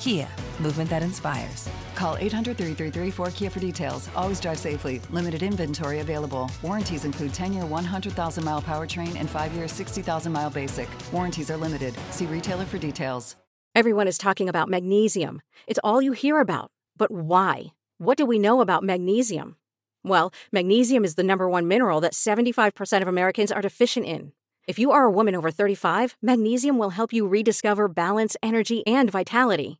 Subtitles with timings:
[0.00, 0.26] Kia,
[0.60, 1.68] movement that inspires.
[1.94, 4.08] Call 800 333 4KIA for details.
[4.16, 4.98] Always drive safely.
[5.10, 6.50] Limited inventory available.
[6.62, 10.88] Warranties include 10 year 100,000 mile powertrain and 5 year 60,000 mile basic.
[11.12, 11.94] Warranties are limited.
[12.10, 13.36] See retailer for details.
[13.74, 15.42] Everyone is talking about magnesium.
[15.66, 16.70] It's all you hear about.
[16.96, 17.74] But why?
[17.98, 19.56] What do we know about magnesium?
[20.02, 24.32] Well, magnesium is the number one mineral that 75% of Americans are deficient in.
[24.66, 29.10] If you are a woman over 35, magnesium will help you rediscover balance, energy, and
[29.10, 29.79] vitality.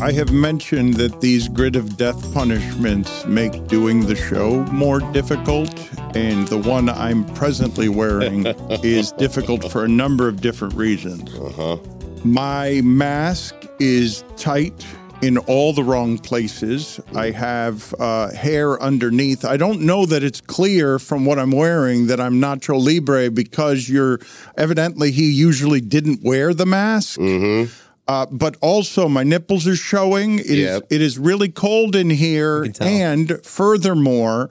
[0.00, 5.70] I have mentioned that these grid of death punishments make doing the show more difficult,
[6.14, 8.44] and the one I'm presently wearing
[8.84, 11.34] is difficult for a number of different reasons.
[11.34, 11.78] Uh-huh.
[12.24, 14.86] My mask is tight
[15.22, 17.00] in all the wrong places.
[17.14, 19.46] I have uh, hair underneath.
[19.46, 23.88] I don't know that it's clear from what I'm wearing that I'm Nacho Libre because
[23.88, 24.20] you're
[24.58, 27.18] evidently he usually didn't wear the mask.
[27.18, 27.72] Mm-hmm.
[28.08, 30.38] Uh, but also, my nipples are showing.
[30.38, 30.86] It is Yep.
[30.90, 34.50] it is really cold in here, and furthermore,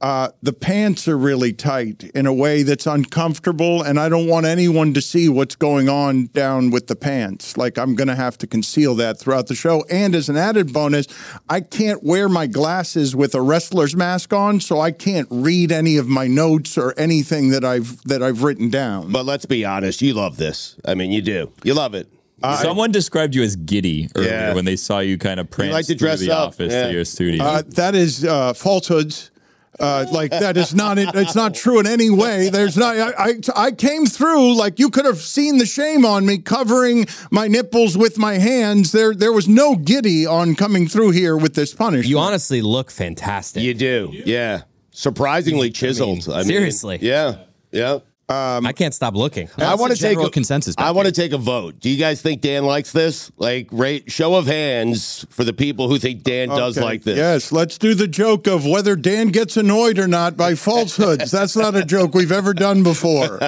[0.00, 4.44] uh, the pants are really tight in a way that's uncomfortable, and I don't want
[4.46, 7.56] anyone to see what's going on down with the pants.
[7.56, 9.84] Like I'm going to have to conceal that throughout the show.
[9.90, 11.06] And as an added bonus,
[11.48, 15.96] I can't wear my glasses with a wrestler's mask on, so I can't read any
[15.96, 19.12] of my notes or anything that I've that I've written down.
[19.12, 20.76] But let's be honest, you love this.
[20.84, 21.52] I mean, you do.
[21.62, 22.08] You love it.
[22.42, 24.54] Someone described you as giddy earlier Yeah.
[24.54, 26.86] when they saw you kind of prance like to through dress the up, office yeah.
[26.88, 27.42] to your studio.
[27.42, 29.30] Uh, that is uh, falsehoods.
[29.78, 32.48] Uh, like that is not it's not true in any way.
[32.48, 36.24] There's not I, I I came through like you could have seen the shame on
[36.24, 38.92] me covering my nipples with my hands.
[38.92, 42.08] There there was no giddy on coming through here with this punishment.
[42.08, 43.62] You honestly look fantastic.
[43.62, 44.12] You do.
[44.12, 44.62] Yeah.
[44.92, 46.26] Surprisingly chiseled.
[46.26, 46.98] I mean, seriously.
[47.02, 47.44] yeah.
[47.70, 47.98] Yeah.
[48.28, 49.48] I can't stop looking.
[49.58, 51.80] I want to take a, consensus I want to take a vote.
[51.80, 53.30] Do you guys think Dan likes this?
[53.36, 57.16] Like, rate show of hands for the people who think Dan does like this.
[57.16, 61.30] Yes, let's do the joke of whether Dan gets annoyed or not by falsehoods.
[61.30, 63.40] That's not a joke we've ever done before.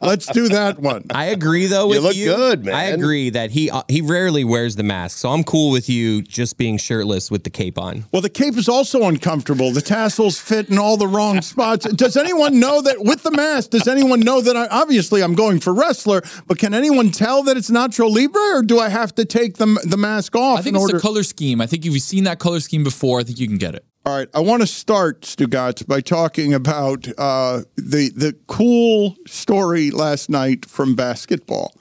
[0.00, 1.06] Let's do that one.
[1.10, 2.74] I agree though with You look good, man.
[2.74, 6.22] I agree that he uh, he rarely wears the mask, so I'm cool with you
[6.22, 8.04] just being shirtless with the cape on.
[8.12, 9.72] Well, the cape is also uncomfortable.
[9.72, 11.86] The tassels fit in all the wrong spots.
[11.86, 13.70] Does anyone know that with the mask?
[13.70, 17.56] Does anyone know that I obviously I'm going for wrestler, but can anyone tell that
[17.56, 20.74] it's Nacho Libre, or do I have to take the the mask off I think
[20.74, 20.96] in it's order?
[20.96, 21.60] the color scheme.
[21.60, 23.84] I think if you've seen that color scheme before, I think you can get it.
[24.06, 29.90] All right, I want to start Stugotz by talking about uh, the the cool story
[29.90, 31.72] last night from basketball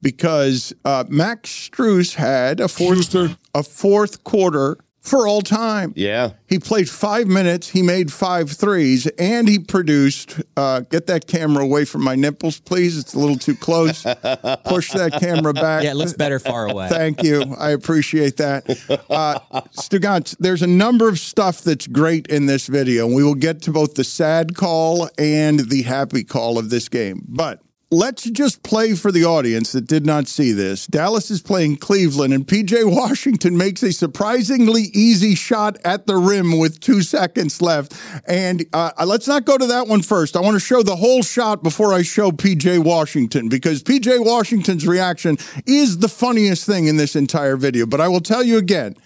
[0.00, 3.14] because uh, Max Strus had a fourth
[3.54, 5.92] a fourth quarter for all time.
[5.96, 6.32] Yeah.
[6.48, 7.68] He played five minutes.
[7.68, 10.40] He made five threes, and he produced.
[10.56, 12.98] Uh, get that camera away from my nipples, please.
[12.98, 14.02] It's a little too close.
[14.64, 15.84] Push that camera back.
[15.84, 16.88] Yeah, it looks better far away.
[16.88, 17.42] Thank you.
[17.58, 18.68] I appreciate that.
[19.08, 19.38] Uh,
[19.72, 23.06] Stugotz, there's a number of stuff that's great in this video.
[23.06, 26.88] and We will get to both the sad call and the happy call of this
[26.88, 27.24] game.
[27.28, 27.60] But
[27.90, 30.86] let's just play for the audience that did not see this.
[30.86, 36.58] Dallas is playing Cleveland, and PJ Washington makes a surprisingly easy shot at the rim
[36.58, 37.96] with two seconds left.
[38.26, 40.36] And uh, let's not go to that one first.
[40.36, 44.86] I want to show the whole shot before I show PJ Washington because PJ Washington's
[44.86, 47.86] reaction is the funniest thing in this entire video.
[47.86, 48.96] But I will tell you again.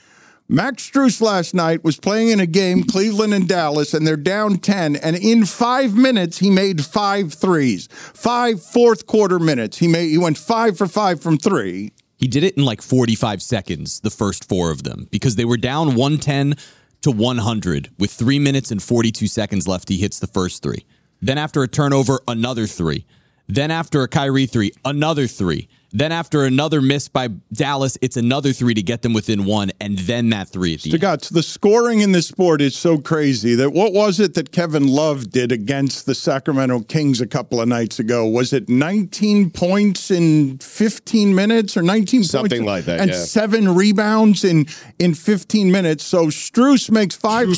[0.52, 4.56] Max Strus last night was playing in a game, Cleveland and Dallas, and they're down
[4.58, 4.96] 10.
[4.96, 7.86] And in five minutes, he made five threes.
[7.92, 9.78] Five fourth quarter minutes.
[9.78, 11.92] He made he went five for five from three.
[12.16, 15.56] He did it in like 45 seconds, the first four of them, because they were
[15.56, 16.56] down 110
[17.02, 19.88] to 100 with three minutes and 42 seconds left.
[19.88, 20.84] He hits the first three.
[21.22, 23.06] Then after a turnover, another three.
[23.50, 25.68] Then after a Kyrie three, another three.
[25.92, 29.98] Then after another miss by Dallas, it's another three to get them within one, and
[29.98, 31.00] then that three at the end.
[31.00, 34.86] Stugotz, the scoring in this sport is so crazy that what was it that Kevin
[34.86, 38.24] Love did against the Sacramento Kings a couple of nights ago?
[38.24, 43.16] Was it 19 points in 15 minutes or 19 Something points like that, and yeah.
[43.16, 44.66] seven rebounds in
[45.00, 46.04] in 15 minutes?
[46.04, 47.48] So Strus makes five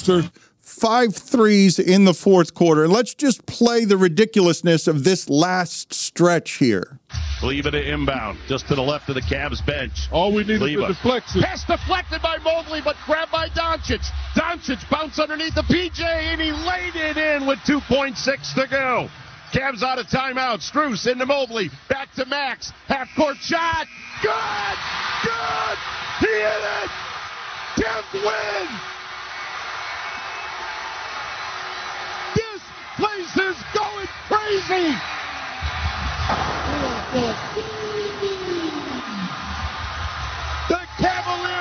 [0.63, 2.85] five threes in the fourth quarter.
[2.85, 7.01] And let's just play the ridiculousness of this last stretch here.
[7.43, 10.09] Leave it inbound, just to the left of the Cavs bench.
[10.13, 10.85] All we need is Leva.
[10.85, 11.43] a deflection.
[11.43, 14.01] Pass deflected by Mobley, but grabbed by Doncic.
[14.35, 19.09] Doncic bounced underneath the PJ, and he laid it in with 2.6 to go.
[19.53, 20.63] Cavs out of timeout.
[20.63, 21.69] Strus into Mobley.
[21.91, 22.73] Back to Max.
[22.87, 23.87] Half court shot.
[24.23, 24.79] Good!
[25.25, 25.79] Good!
[26.21, 26.91] He hit it!
[27.77, 28.69] 10th win!
[32.35, 32.63] This
[33.03, 34.95] place is going crazy!
[40.69, 41.52] The Cavaliers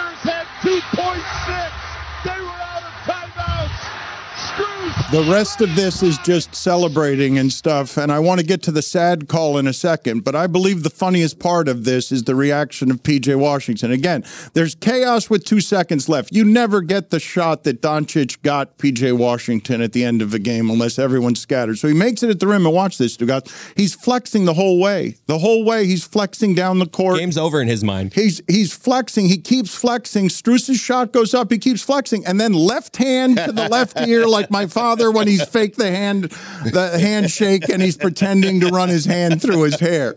[5.11, 7.97] The rest of this is just celebrating and stuff.
[7.97, 10.23] And I want to get to the sad call in a second.
[10.23, 13.91] But I believe the funniest part of this is the reaction of PJ Washington.
[13.91, 14.23] Again,
[14.53, 16.33] there's chaos with two seconds left.
[16.33, 20.39] You never get the shot that Doncic got PJ Washington at the end of the
[20.39, 21.77] game unless everyone's scattered.
[21.77, 22.65] So he makes it at the rim.
[22.65, 23.51] And watch this, Stugat.
[23.75, 25.15] He's flexing the whole way.
[25.25, 27.19] The whole way he's flexing down the court.
[27.19, 28.13] Game's over in his mind.
[28.13, 29.27] He's he's flexing.
[29.27, 30.29] He keeps flexing.
[30.29, 31.51] Strus's shot goes up.
[31.51, 35.27] He keeps flexing, and then left hand to the left ear, like my father when
[35.27, 36.25] he's faked the hand,
[36.65, 40.15] the handshake, and he's pretending to run his hand through his hair.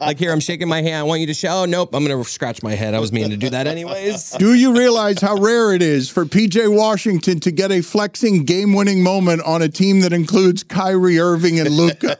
[0.00, 0.96] Like here, I'm shaking my hand.
[0.96, 1.62] I want you to show.
[1.62, 2.94] Oh, nope, I'm gonna scratch my head.
[2.94, 4.30] I was meaning to do that anyways.
[4.32, 9.02] Do you realize how rare it is for PJ Washington to get a flexing game-winning
[9.02, 12.16] moment on a team that includes Kyrie Irving and Luka?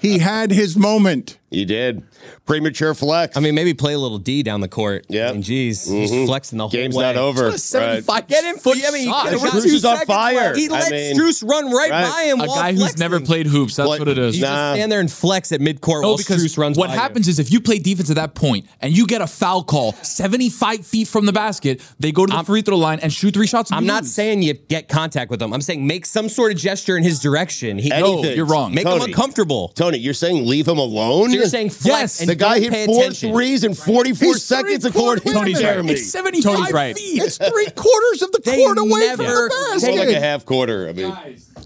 [0.00, 1.38] he had his moment.
[1.50, 2.04] You did.
[2.46, 3.36] Premature flex.
[3.36, 5.04] I mean, maybe play a little D down the court.
[5.08, 5.30] Yeah.
[5.30, 6.26] I mean, geez, he's mm-hmm.
[6.26, 7.02] flexing the whole Game's way.
[7.02, 7.46] not over.
[7.46, 8.28] What a 75 Right.
[8.28, 9.24] Get him foot I mean, shot.
[9.24, 10.34] get him with Strus two is on fire.
[10.34, 10.58] left.
[10.58, 12.12] He I let mean, Strus run right, right.
[12.12, 12.40] by him.
[12.40, 13.00] A while guy who's flexing.
[13.00, 13.76] never played hoops.
[13.76, 14.36] That's Like- what it is.
[14.36, 16.94] You just stand there and flex at midcourt No, while because Strus runs what by
[16.94, 17.00] you.
[17.00, 19.94] happens is if you play defense at that point and you get a foul call
[20.04, 23.48] 75 feet from the basket, they go to the free throw line and shoot three
[23.48, 23.72] shots.
[23.72, 24.14] I'm not lose.
[24.14, 25.52] saying you get contact with him.
[25.52, 27.78] I'm saying make some sort of gesture in his direction.
[27.78, 28.36] He, Anything.
[28.36, 28.72] you're wrong.
[28.72, 29.68] Make him uncomfortable.
[29.74, 31.39] Tony, you're saying leave him alone?
[31.40, 32.20] So you're saying flex Yes.
[32.20, 33.32] and the guy don't hit pay four attention.
[33.32, 35.92] threes in 44 He's seconds according to quarters- Jeremy.
[35.92, 36.96] It's 75 Tony's right.
[36.96, 37.22] feet.
[37.22, 39.94] It's three quarters of the They court away never- from the More basket.
[39.96, 40.88] like a half quarter.
[40.88, 41.12] I mean,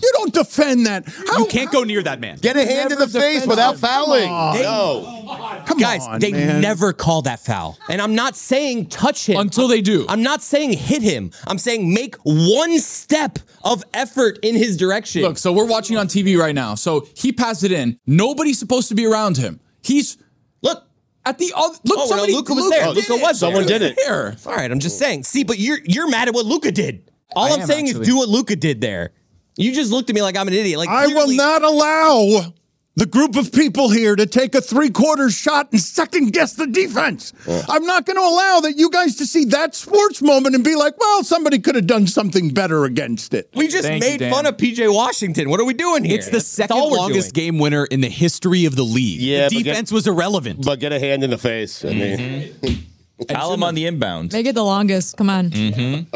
[0.03, 1.05] you don't defend that.
[1.29, 2.39] How, You can't go near that man.
[2.41, 3.81] get a hand in the face without him.
[3.81, 4.25] fouling.
[4.25, 4.61] Come on.
[4.63, 5.63] No.
[5.67, 6.61] Come Guys, on, they man.
[6.61, 7.79] never call that foul.
[7.89, 9.39] And I'm not saying touch him.
[9.39, 10.05] Until they do.
[10.09, 11.31] I'm not saying hit him.
[11.47, 15.23] I'm saying make one step of effort in his direction.
[15.23, 16.75] Look, so we're watching on TV right now.
[16.75, 17.99] So he passed it in.
[18.07, 19.61] Nobody's supposed to be around him.
[19.85, 20.17] He's
[20.63, 20.83] look.
[21.27, 21.79] at the other.
[21.85, 22.33] Look, Oh, no, somebody.
[22.33, 22.87] Luka was there.
[22.87, 23.39] Oh, did Luka was.
[23.41, 23.99] Someone did it.
[24.05, 24.37] Here.
[24.47, 25.25] All right, I'm just saying.
[25.25, 27.11] See, but you're you're mad at what Luka did.
[27.37, 28.03] All I I'm am, saying actually.
[28.03, 29.13] is do what Luka did there.
[29.57, 30.79] You just looked at me like I'm an idiot.
[30.79, 32.53] Like I will clearly- not allow
[32.97, 36.67] the group of people here to take a three quarter shot and second guess the
[36.67, 37.33] defense.
[37.69, 40.77] I'm not going to allow that you guys to see that sports moment and be
[40.77, 43.51] like, well, somebody could have done something better against it.
[43.55, 44.33] We just Thank made Dan.
[44.33, 45.51] fun of PJ Washington.
[45.51, 46.17] What are we doing here?
[46.17, 47.47] It's the That's second all longest doing.
[47.53, 49.21] game winner in the history of the league.
[49.21, 50.65] Yeah, the but get- defense was irrelevant.
[50.65, 51.85] But get a hand in the face.
[51.85, 52.81] I mean, mm-hmm.
[53.29, 54.33] Foul him on the inbound.
[54.33, 55.17] Make it the longest.
[55.17, 55.51] Come on.
[55.51, 56.15] Mm-hmm.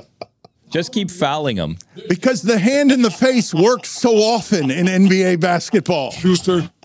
[0.71, 1.79] Just keep fouling him.
[2.09, 6.11] Because the hand in the face works so often in NBA basketball.
[6.11, 6.71] Schuster.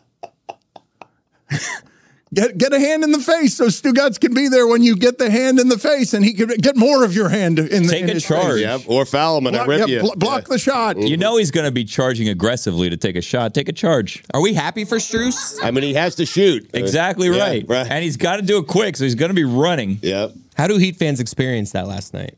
[2.34, 5.20] Get get a hand in the face so Stugotz can be there when you get
[5.20, 7.90] the hand in the face and he can get more of your hand in the
[7.90, 8.54] Take in a his charge.
[8.54, 8.62] face.
[8.62, 8.82] yep.
[8.88, 10.02] Or foul him and I Block, rip yeah, you.
[10.02, 10.98] blo- block the shot.
[10.98, 13.54] You know he's going to be charging aggressively to take a shot.
[13.54, 14.24] Take a charge.
[14.34, 15.60] Are we happy for Strus?
[15.62, 16.68] I mean, he has to shoot.
[16.74, 17.66] Exactly Yeah, right.
[17.70, 17.86] right.
[17.88, 20.00] And he's got to do it quick, so he's going to be running.
[20.02, 20.32] Yep.
[20.56, 22.36] How do Heat fans experience that last night?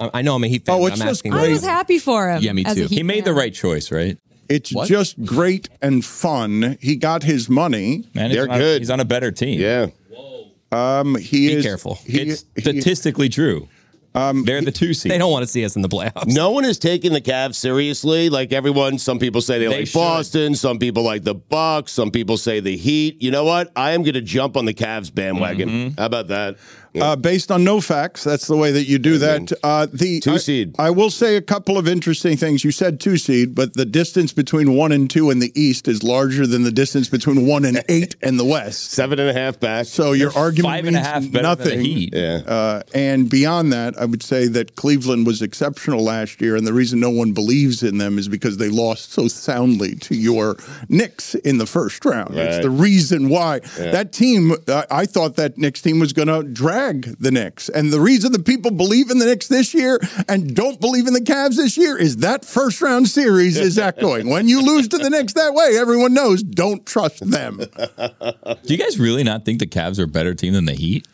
[0.00, 0.76] I I know I'm a Heat fan.
[0.76, 1.34] Oh, but it's I'm just asking.
[1.34, 2.42] I was happy for him.
[2.42, 2.86] Yeah, me as a too.
[2.88, 3.36] Heat He made the fan.
[3.38, 4.18] right choice, right?
[4.48, 6.76] It's just great and fun.
[6.80, 8.04] He got his money.
[8.14, 8.82] And They're he's on, good.
[8.82, 9.58] He's on a better team.
[9.58, 9.86] Yeah.
[10.10, 10.50] Whoa.
[10.70, 11.94] Um, he Be is careful.
[12.04, 13.68] He, It's he- statistically true.
[14.14, 15.10] They're the two seed.
[15.10, 16.26] They don't want to see us in the playoffs.
[16.32, 18.28] No one is taking the Cavs seriously.
[18.30, 19.94] Like everyone, some people say they, They like should.
[19.98, 23.20] Boston, some people like the Bucks, some people say the Heat.
[23.20, 23.72] You know what?
[23.74, 25.68] I am going to jump on the Cavs bandwagon.
[25.68, 25.98] Mm-hmm.
[26.00, 26.58] How about that?
[27.00, 29.52] Uh, based on no facts, that's the way that you do that.
[29.62, 30.74] Uh, the Two I- seed.
[30.78, 32.62] I, will say a couple of interesting things.
[32.64, 36.02] You said two seed, but the distance between one and two in the East is
[36.04, 38.92] larger than the distance between one and eight in the West.
[38.92, 39.86] Seven and a half back.
[39.86, 41.80] So your argument Five and a half better than the nothing.
[41.80, 42.10] Heat.
[42.14, 42.42] Yeah.
[42.46, 46.72] Uh, and beyond that, I would say that Cleveland was exceptional last year, and the
[46.72, 50.56] reason no one believes in them is because they lost so soundly to your
[50.88, 52.36] Knicks in the first round.
[52.36, 53.90] It's the reason why Yeah.
[53.90, 54.52] that team.
[54.68, 58.32] Uh, I thought that Knicks team was going to drag the Knicks, and the reason
[58.32, 59.98] the people believe in the Knicks this year
[60.28, 64.28] and don't believe in the Cavs this year is that first round series is echoing.
[64.28, 67.58] when you lose to the Knicks that way, everyone knows don't trust them.
[67.96, 71.06] Do you guys really not think the Cavs are a better team than the Heat?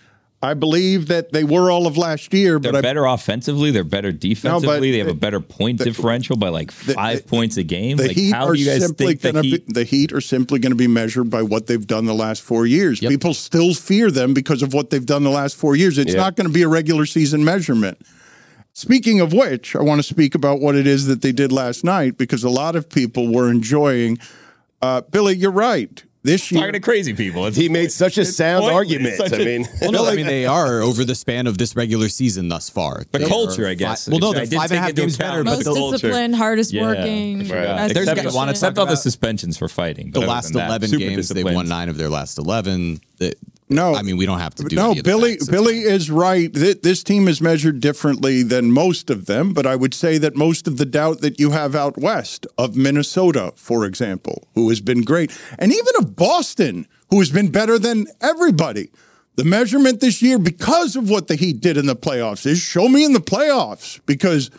[0.43, 3.71] I believe that they were all of last year, They're but I, better offensively.
[3.73, 4.91] They're better defensively.
[4.91, 7.99] they have a better point differential by like five points a game.
[7.99, 9.67] The like, Heat how are you guys simply think the Heat?
[9.67, 12.41] be the Heat are simply going to be measured by what they've done the last
[12.41, 13.01] four years.
[13.01, 15.99] People still fear them because of what they've done the last four years.
[15.99, 16.21] It's Yeah.
[16.21, 17.99] not going to be a regular season measurement.
[18.73, 21.85] Speaking of which, I want to speak about what it is that they did last
[21.85, 24.19] night because a lot of people were enjoying.
[24.81, 26.03] Uh, Billy, you're right.
[26.23, 27.47] This year, Talking to crazy people.
[27.47, 28.77] It's, He made such a sound pointless.
[28.77, 29.17] argument.
[29.17, 31.75] Such I a- mean, Well, no, I mean they are over the span of this
[31.75, 33.05] regular season thus far.
[33.13, 34.05] The They culture, I guess.
[34.05, 35.39] fi- well, no, I they're did five and a take half into games account better,
[35.39, 35.97] the but Most the, culture.
[35.97, 36.83] disciplined, hardest Yeah.
[36.83, 37.39] working.
[37.39, 37.49] Right.
[37.49, 40.11] best There's gotta- wanna Except all the suspensions for fighting.
[40.11, 43.01] the last eleven games, they've won nine of their last eleven.
[43.19, 43.33] They-
[43.71, 45.31] No, I mean we don't have to do no, any of the Billy.
[45.33, 45.43] facts.
[45.43, 46.53] It's Billy is right.
[46.53, 50.35] Th- This team is measured differently than most of them, but I would say that
[50.37, 54.81] most of the doubt that you have out west of Minnesota, for example, who has
[54.81, 58.91] been great, and even of Boston, who has been better than everybody.
[59.37, 62.89] The measurement this year, because of what the Heat did in the playoffs, is show
[62.89, 64.51] me in the playoffs because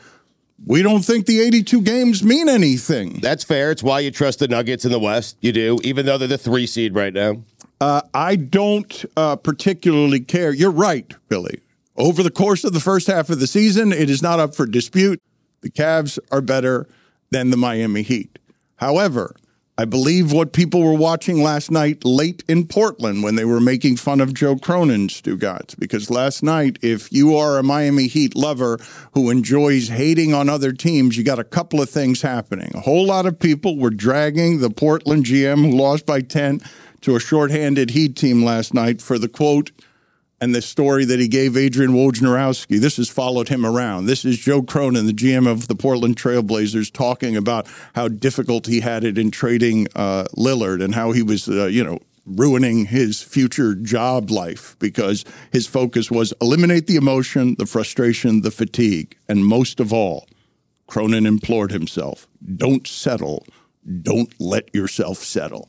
[0.65, 3.19] we don't think the 82 games mean anything.
[3.21, 3.71] that's fair.
[3.71, 5.37] It's why you trust the Nuggets in the West.
[5.41, 7.43] You do, even though they're the three seed right now.
[7.81, 10.53] Uh, I don't uh, particularly care.
[10.53, 11.61] You're right, Billy.
[11.97, 14.67] Over the course of the first half of the season, it is not up for
[14.67, 15.19] dispute.
[15.61, 16.87] The Cavs are better
[17.31, 18.37] than the Miami Heat.
[18.75, 19.35] However,
[19.79, 23.97] I believe what people were watching last night late in Portland when they were making
[23.97, 28.77] fun of Joe Cronin, Stugotz, because last night, if you are a Miami Heat lover
[29.13, 32.69] who enjoys hating on other teams, you got a couple of things happening.
[32.75, 36.61] A whole lot of people were dragging the Portland GM who lost by 10
[37.01, 39.71] to a shorthanded Heat team last night for the quote
[40.39, 42.79] and the story that he gave Adrian Wojnarowski.
[42.79, 44.07] This has followed him around.
[44.07, 48.79] This is Joe Cronin, the GM of the Portland Trailblazers, talking about how difficult he
[48.79, 53.21] had it in trading uh, Lillard and how he was, uh, you know, ruining his
[53.21, 59.45] future job life because his focus was eliminate the emotion, the frustration, the fatigue, and
[59.45, 60.27] most of all,
[60.87, 62.27] Cronin implored himself,
[62.57, 63.45] don't settle.
[64.01, 65.67] Don't let yourself settle.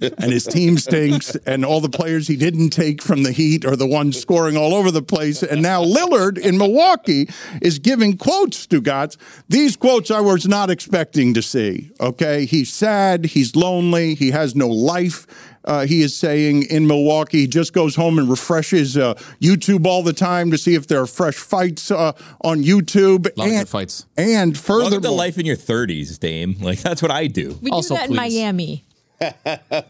[0.00, 3.74] and his team stinks, and all the players he didn't take from the Heat are
[3.74, 5.42] the ones scoring all over the place.
[5.42, 7.30] And now Lillard in Milwaukee
[7.62, 9.16] is giving quotes to Gotts.
[9.48, 11.90] These quotes I was not expecting to see.
[12.00, 12.44] Okay.
[12.44, 13.24] He's sad.
[13.24, 14.14] He's lonely.
[14.14, 15.26] He has no life.
[15.64, 20.02] Uh, he is saying in Milwaukee, he just goes home and refreshes uh, YouTube all
[20.02, 23.24] the time to see if there are fresh fights uh, on YouTube.
[23.36, 24.06] lot of and, good fights.
[24.16, 26.56] And Welcome to furthermore, life in your 30s, Dame.
[26.60, 27.58] Like, that's what I do.
[27.62, 28.34] We Also, do that in please.
[28.34, 28.84] Miami.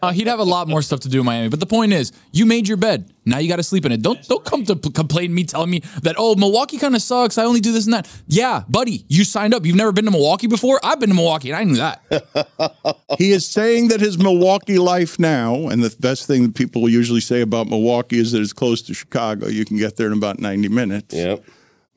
[0.02, 1.48] Uh, he'd have a lot more stuff to do in Miami.
[1.48, 3.10] But the point is, you made your bed.
[3.24, 4.02] Now you got to sleep in it.
[4.02, 7.02] Don't don't come to p- complain to me, telling me that oh Milwaukee kind of
[7.02, 7.38] sucks.
[7.38, 8.08] I only do this and that.
[8.26, 9.64] Yeah, buddy, you signed up.
[9.64, 10.80] You've never been to Milwaukee before.
[10.82, 12.96] I've been to Milwaukee, and I knew that.
[13.18, 17.20] he is saying that his Milwaukee life now, and the best thing that people usually
[17.20, 19.46] say about Milwaukee is that it's close to Chicago.
[19.46, 21.14] You can get there in about 90 minutes.
[21.14, 21.44] Yep.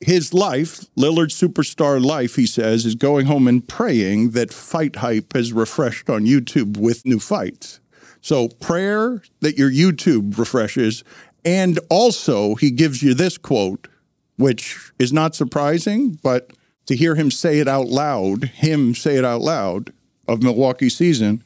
[0.00, 5.32] His life, Lillard's superstar life, he says, is going home and praying that Fight Hype
[5.32, 7.80] has refreshed on YouTube with new fights.
[8.20, 11.02] So, prayer that your YouTube refreshes.
[11.44, 13.88] And also, he gives you this quote,
[14.36, 16.52] which is not surprising, but
[16.86, 19.92] to hear him say it out loud, him say it out loud
[20.28, 21.42] of Milwaukee season,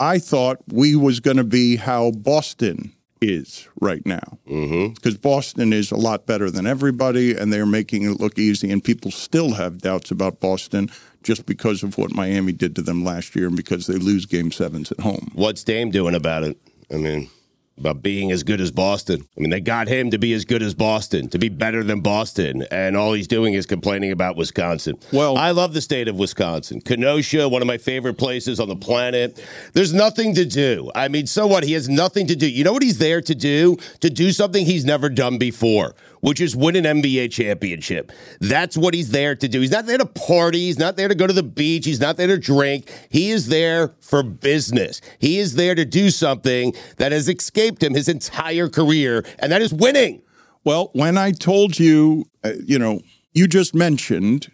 [0.00, 4.38] I thought we was going to be how Boston is right now.
[4.48, 4.94] Mm-hmm.
[4.94, 8.70] Because Boston is a lot better than everybody, and they're making it look easy.
[8.70, 10.90] And people still have doubts about Boston
[11.22, 14.50] just because of what Miami did to them last year and because they lose game
[14.50, 15.30] sevens at home.
[15.34, 16.58] What's Dame doing about it?
[16.92, 17.30] I mean,
[17.78, 19.26] about being as good as Boston.
[19.36, 22.00] I mean, they got him to be as good as Boston, to be better than
[22.00, 24.96] Boston, and all he's doing is complaining about Wisconsin.
[25.12, 26.80] Well, I love the state of Wisconsin.
[26.80, 29.42] Kenosha, one of my favorite places on the planet.
[29.72, 30.90] There's nothing to do.
[30.94, 31.64] I mean, so what?
[31.64, 32.48] He has nothing to do.
[32.48, 33.76] You know what he's there to do?
[34.00, 38.10] To do something he's never done before, which is win an NBA championship.
[38.40, 39.60] That's what he's there to do.
[39.60, 40.60] He's not there to party.
[40.60, 41.84] He's not there to go to the beach.
[41.84, 42.90] He's not there to drink.
[43.10, 45.00] He is there for business.
[45.18, 49.62] He is there to do something that has escaped him his entire career, and that
[49.62, 50.22] is winning.
[50.64, 53.00] Well, when I told you, uh, you know,
[53.32, 54.50] you just mentioned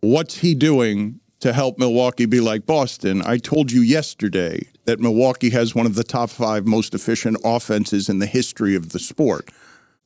[0.00, 3.22] what's he doing to help Milwaukee be like Boston.
[3.24, 8.08] I told you yesterday that Milwaukee has one of the top five most efficient offenses
[8.08, 9.50] in the history of the sport.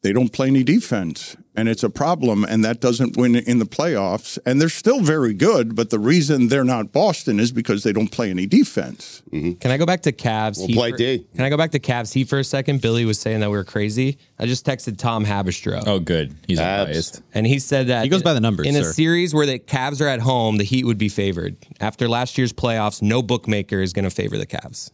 [0.07, 3.65] They don't play any defense, and it's a problem, and that doesn't win in the
[3.65, 4.39] playoffs.
[4.47, 8.13] And they're still very good, but the reason they're not Boston is because they don't
[8.13, 9.25] play any defense.
[9.33, 9.55] Mm-hmm.
[9.55, 10.59] Can I go back to Cavs?
[10.59, 11.27] We'll play for, D.
[11.35, 12.83] Can I go back to Cavs Heat for a second?
[12.83, 14.19] Billy was saying that we were crazy.
[14.39, 15.83] I just texted Tom Haberstroh.
[15.89, 16.37] Oh, good.
[16.47, 16.87] He's Abs.
[16.87, 17.23] unbiased.
[17.35, 20.01] And he said that He goes by the numbers, In a series where the Cavs
[20.01, 21.57] are at home, the Heat would be favored.
[21.81, 24.93] After last year's playoffs, no bookmaker is going to favor the Cavs.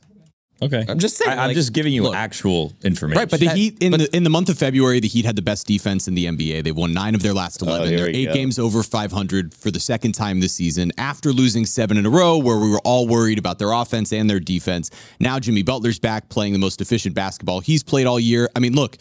[0.62, 0.85] Okay.
[0.88, 2.14] I'm just saying, I, am like, just giving you look.
[2.14, 3.19] actual information.
[3.19, 5.25] Right, But the that- Heat in but- the in the month of February, the Heat
[5.25, 6.62] had the best defense in the NBA.
[6.62, 7.88] They've won nine of their last oh, eleven.
[7.88, 8.35] here They're eight go.
[8.35, 10.92] games over 500 for the second time this season.
[10.99, 14.31] After losing seven in a row, where we were all worried about their offense and
[14.31, 14.90] their defense.
[15.19, 18.49] Now Jimmy Butler's back, playing the most efficient basketball he's played all year.
[18.54, 18.97] I mean, look.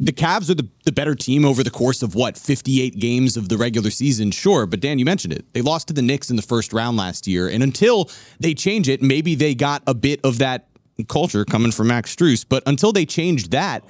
[0.00, 3.50] The Cavs are the, the better team over the course of what 58 games of
[3.50, 4.64] the regular season, sure.
[4.64, 5.44] But Dan, you mentioned it.
[5.52, 8.08] They lost to the Knicks in the first round last year, and until
[8.40, 10.68] they change it, maybe they got a bit of that
[11.08, 12.44] culture coming from Max Strus.
[12.48, 13.84] But until they changed that,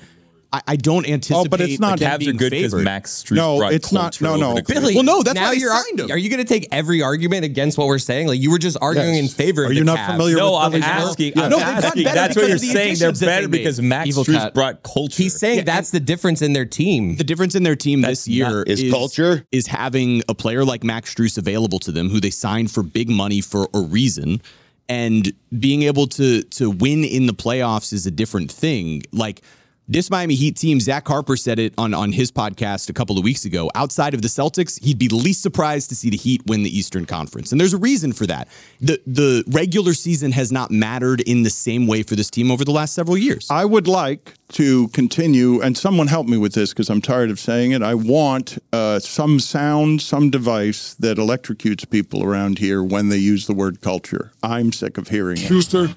[0.52, 1.46] I, I don't anticipate.
[1.46, 2.84] Oh, but it's not- them Cavs are being good because favored.
[2.84, 4.52] Max Strus No, brought it's not- no, no.
[4.52, 6.12] over Billy, Well, no, that's now why you're signed him.
[6.12, 8.28] Are you going to take every argument against what we're saying?
[8.28, 9.24] Like you were just arguing Yes.
[9.32, 9.64] in favor.
[9.64, 10.06] of Are the you not Cavs.
[10.12, 11.32] familiar No, with I'm Billy asking.
[11.34, 11.42] Yeah.
[11.42, 12.04] I'm No, they've gotten asking.
[12.04, 12.96] better That's what because you're the saying.
[13.18, 14.54] They're better they because Max Evil Strus cat.
[14.54, 15.22] brought culture.
[15.24, 17.16] He's saying that's the difference in their team.
[17.16, 19.44] The difference in their team this year is culture?
[19.50, 23.10] is having a player like Max Strus available to them, who they signed for big
[23.10, 24.40] money for a reason,
[24.88, 29.02] and being able to to win in the playoffs is a different thing.
[29.12, 29.42] Like
[29.86, 33.24] this Miami Heat team, Zach Harper said it on on his podcast a couple of
[33.24, 33.70] weeks ago.
[33.74, 36.76] Outside of the Celtics, he'd be the least surprised to see the Heat win the
[36.76, 38.48] Eastern Conference, and there's a reason for that.
[38.80, 42.64] the The regular season has not mattered in the same way for this team over
[42.64, 43.48] the last several years.
[43.50, 47.38] I would like to continue, and someone help me with this because I'm tired of
[47.40, 47.82] saying it.
[47.82, 53.46] I want uh, some sound, some device that electrocutes people around here when they use
[53.46, 54.32] the word culture.
[54.42, 55.46] I'm sick of hearing it.
[55.46, 55.96] Schuster.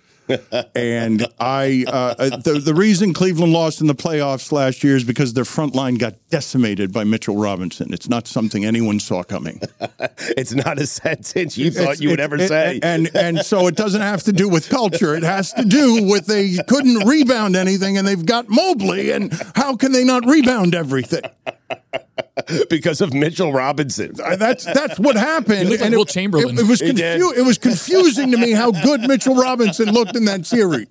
[0.75, 5.03] And I, uh, uh, the the reason Cleveland lost in the playoffs last year is
[5.03, 7.93] because their front line got decimated by Mitchell Robinson.
[7.93, 9.61] It's not something anyone saw coming.
[10.37, 12.79] It's not a sentence you thought It's- you would it- ever it- say.
[12.83, 15.15] And and so it doesn't have to do with culture.
[15.15, 19.75] It has to do with they couldn't rebound anything, and they've got Mobley, and how
[19.75, 21.21] can they not rebound everything?
[22.69, 24.13] because of Mitchell Robinson.
[24.15, 25.59] That's that's what happened.
[25.59, 26.57] He looked like And it- Wilt Chamberlain.
[26.57, 30.25] It, it was confu- it was confusing to me how good Mitchell Robinson looked in
[30.25, 30.87] that series.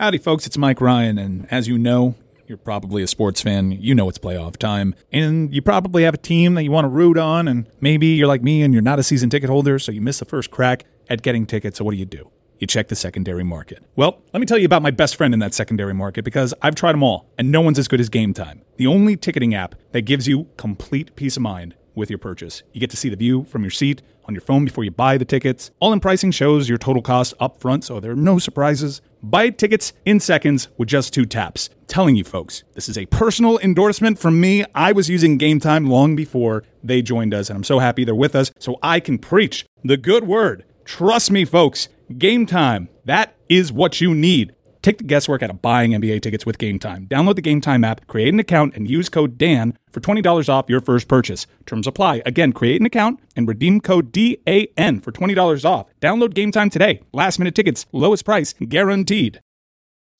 [0.00, 0.46] Howdy, folks.
[0.46, 2.16] It's Mike Ryan, and as you know,
[2.48, 3.70] you're probably a sports fan.
[3.72, 6.88] You know it's playoff time, and you probably have a team that you want to
[6.88, 9.92] root on, and maybe you're like me and you're not a season ticket holder, so
[9.92, 11.78] you miss the first crack at getting tickets.
[11.78, 12.28] So what do you do?
[12.58, 13.82] You check the secondary market.
[13.96, 16.74] Well, let me tell you about my best friend in that secondary market because I've
[16.74, 19.74] tried them all, and no one's as good as Game Time, the only ticketing app
[19.92, 22.62] that gives you complete peace of mind with your purchase.
[22.72, 25.18] You get to see the view from your seat on your phone before you buy
[25.18, 25.70] the tickets.
[25.80, 29.00] All in pricing shows your total cost up front, so there are no surprises.
[29.22, 31.70] Buy tickets in seconds with just two taps.
[31.86, 34.64] telling you folks, this is a personal endorsement from me.
[34.74, 38.14] I was using Game Time long before they joined us, and I'm so happy they're
[38.14, 40.64] with us so I can preach the good word.
[40.84, 41.88] Trust me, folks,
[42.18, 44.54] Game Time, that is what you need.
[44.82, 47.06] Take the guesswork out of buying NBA tickets with Game Time.
[47.06, 50.68] Download the Game Time app, create an account, and use code DAN for $20 off
[50.68, 51.46] your first purchase.
[51.64, 52.20] Terms apply.
[52.26, 55.86] Again, create an account and redeem code DAN for $20 off.
[56.02, 57.00] Download Game Time today.
[57.14, 59.40] Last minute tickets, lowest price guaranteed.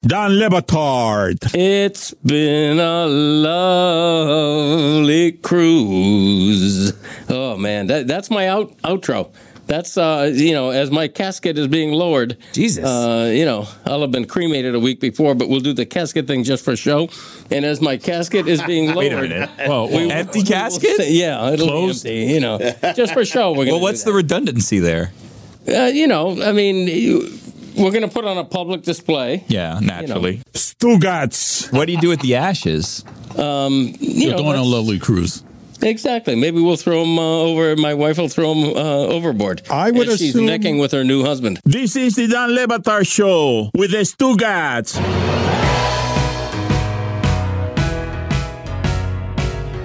[0.07, 1.55] Don Le Batard.
[1.55, 6.95] It's been a lovely cruise.
[7.29, 9.31] Oh man, that, that's my out, outro.
[9.67, 12.37] That's uh, you know, as my casket is being lowered.
[12.53, 12.85] Jesus.
[12.85, 16.27] Uh, you know, I'll have been cremated a week before, but we'll do the casket
[16.27, 17.09] thing just for show.
[17.51, 19.51] And as my casket is being lowered, Wait a minute.
[19.67, 19.99] Whoa, whoa.
[20.11, 20.97] Empty we'll casket?
[20.97, 22.05] say- yeah, it'll Closed?
[22.05, 22.33] be empty.
[22.35, 22.59] You know,
[22.95, 23.53] just for show.
[23.53, 25.13] We're gonna Well, what's the redundancy there?
[25.67, 27.39] Uh, you know, I mean, you,
[27.75, 29.45] we're going to put on a public display.
[29.49, 30.43] Yeah, naturally.
[30.53, 31.73] Stugotz.
[31.73, 33.03] What do you do with the ashes?
[33.39, 35.43] Um, you You're know, going on a lovely cruise.
[35.85, 36.35] Exactly.
[36.35, 37.77] Maybe we'll throw him uh, over.
[37.77, 39.63] My wife will throw him uh, overboard.
[39.71, 41.61] I would as she's assume- necking with her new husband.
[41.65, 44.99] This is the Dan Le Batard Show with the Stugotz.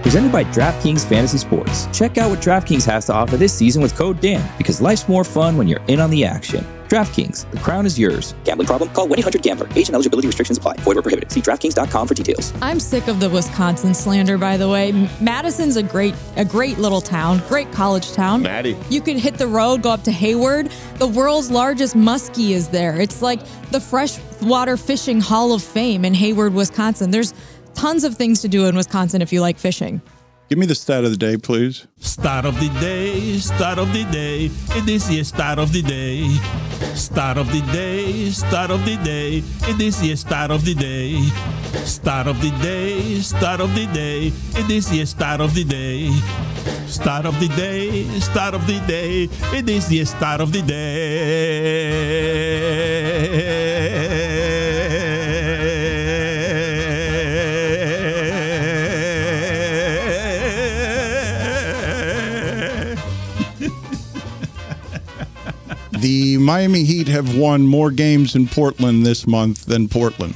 [0.01, 1.87] Presented by DraftKings Fantasy Sports.
[1.95, 5.23] Check out what DraftKings has to offer this season with code DAN because life's more
[5.23, 6.65] fun when you're in on the action.
[6.89, 8.33] DraftKings, the crown is yours.
[8.43, 8.89] Gambling problem?
[8.89, 9.67] Call 1 800 Gambler.
[9.75, 10.73] Age and eligibility restrictions apply.
[10.77, 11.31] Void where prohibited.
[11.31, 12.51] See DraftKings.com for details.
[12.63, 14.91] I'm sick of the Wisconsin slander, by the way.
[15.21, 18.41] Madison's a great, a great little town, great college town.
[18.41, 18.75] Maddie.
[18.89, 20.71] You can hit the road, go up to Hayward.
[20.95, 22.99] The world's largest muskie is there.
[22.99, 27.11] It's like the freshwater fishing hall of fame in Hayward, Wisconsin.
[27.11, 27.35] There's
[27.75, 30.01] tons of things to do in Wisconsin if you like fishing.
[30.49, 31.85] Give me the stat of the day, please.
[31.99, 34.49] Start of the day, start of the day.
[34.75, 36.27] It is the start of the day.
[36.95, 39.43] Start of the day, start of the day.
[39.69, 41.21] It is the start of the day.
[41.85, 44.33] Start of the day, start of the day.
[44.57, 46.09] It is the start of the day.
[46.87, 49.29] Start of the day, start of the day.
[49.55, 51.69] It is the start of the day.
[66.49, 70.35] Miami Heat have won more games in Portland this month than Portland.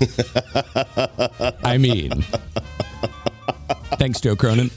[1.62, 2.22] I mean,
[3.98, 4.70] thanks, Joe Cronin.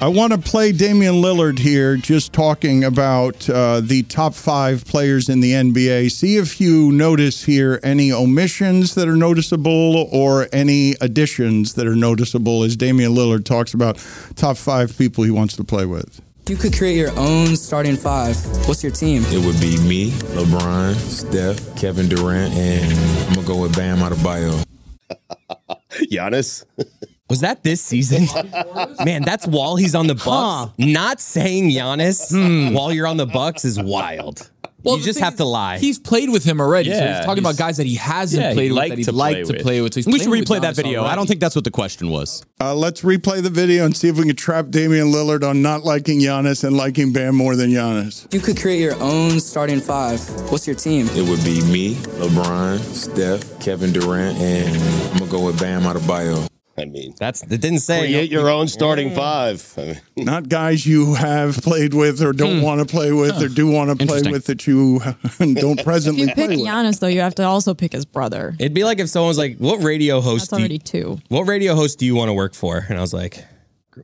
[0.00, 5.28] I want to play Damian Lillard here, just talking about uh, the top five players
[5.28, 6.12] in the NBA.
[6.12, 11.96] See if you notice here any omissions that are noticeable or any additions that are
[11.96, 13.96] noticeable as Damian Lillard talks about
[14.36, 16.22] top five people he wants to play with.
[16.52, 18.36] If you could create your own starting five,
[18.68, 19.24] what's your team?
[19.28, 22.92] It would be me, LeBron, Steph, Kevin Durant, and
[23.28, 24.62] I'm gonna go with Bam Adebayo.
[26.10, 26.66] Giannis.
[27.30, 28.26] Was that this season?
[29.06, 30.74] Man, that's while he's on the Bucks.
[30.76, 32.74] Not saying Giannis hmm.
[32.74, 34.50] while you're on the Bucks is wild.
[34.84, 35.78] You just thing have to lie.
[35.78, 36.90] He's played with him already.
[36.90, 38.98] so he's talking he's- about guys that he hasn't Yeah, he'd played with like that
[38.98, 39.94] he'd to like play to play with.
[39.94, 41.04] So we should replay that Giannis video.
[41.04, 42.44] I don't think that's what the question was.
[42.60, 45.84] Uh, let's replay the video and see if we can trap Damian Lillard on not
[45.84, 48.32] liking Giannis and liking Bam more than Giannis.
[48.32, 51.08] You could create your own starting five, what's your team?
[51.14, 54.76] It would be me, LeBron, Steph, Kevin Durant, and
[55.12, 56.51] I'm gonna go with Bam Adebayo.
[56.78, 57.48] I mean, that's it.
[57.50, 59.74] Didn't say create your own starting five.
[59.76, 62.64] I mean, Not guys you have played with or don't Hmm.
[62.64, 64.98] want to play with or do want to play with that you
[65.38, 65.80] don't presently.
[65.80, 66.66] If presently you pick play with.
[66.66, 68.56] Giannis, though, you have to also pick his brother.
[68.58, 70.50] It'd be like if someone's like, "What radio host?
[70.50, 71.18] That's do you- already two.
[71.28, 73.44] What radio host do you want to work for?" And I was like,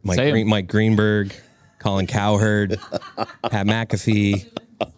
[0.03, 1.35] Mike, Green, Mike Greenberg,
[1.79, 2.79] Colin Cowherd,
[3.51, 4.47] Pat McAfee,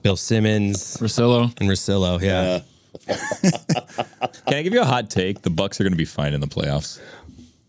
[0.03, 2.21] Bill Simmons, Russillo, and Russillo.
[2.21, 2.63] Yeah.
[3.07, 5.43] Can I give you a hot take?
[5.43, 7.01] The Bucks are going to be fine in the playoffs.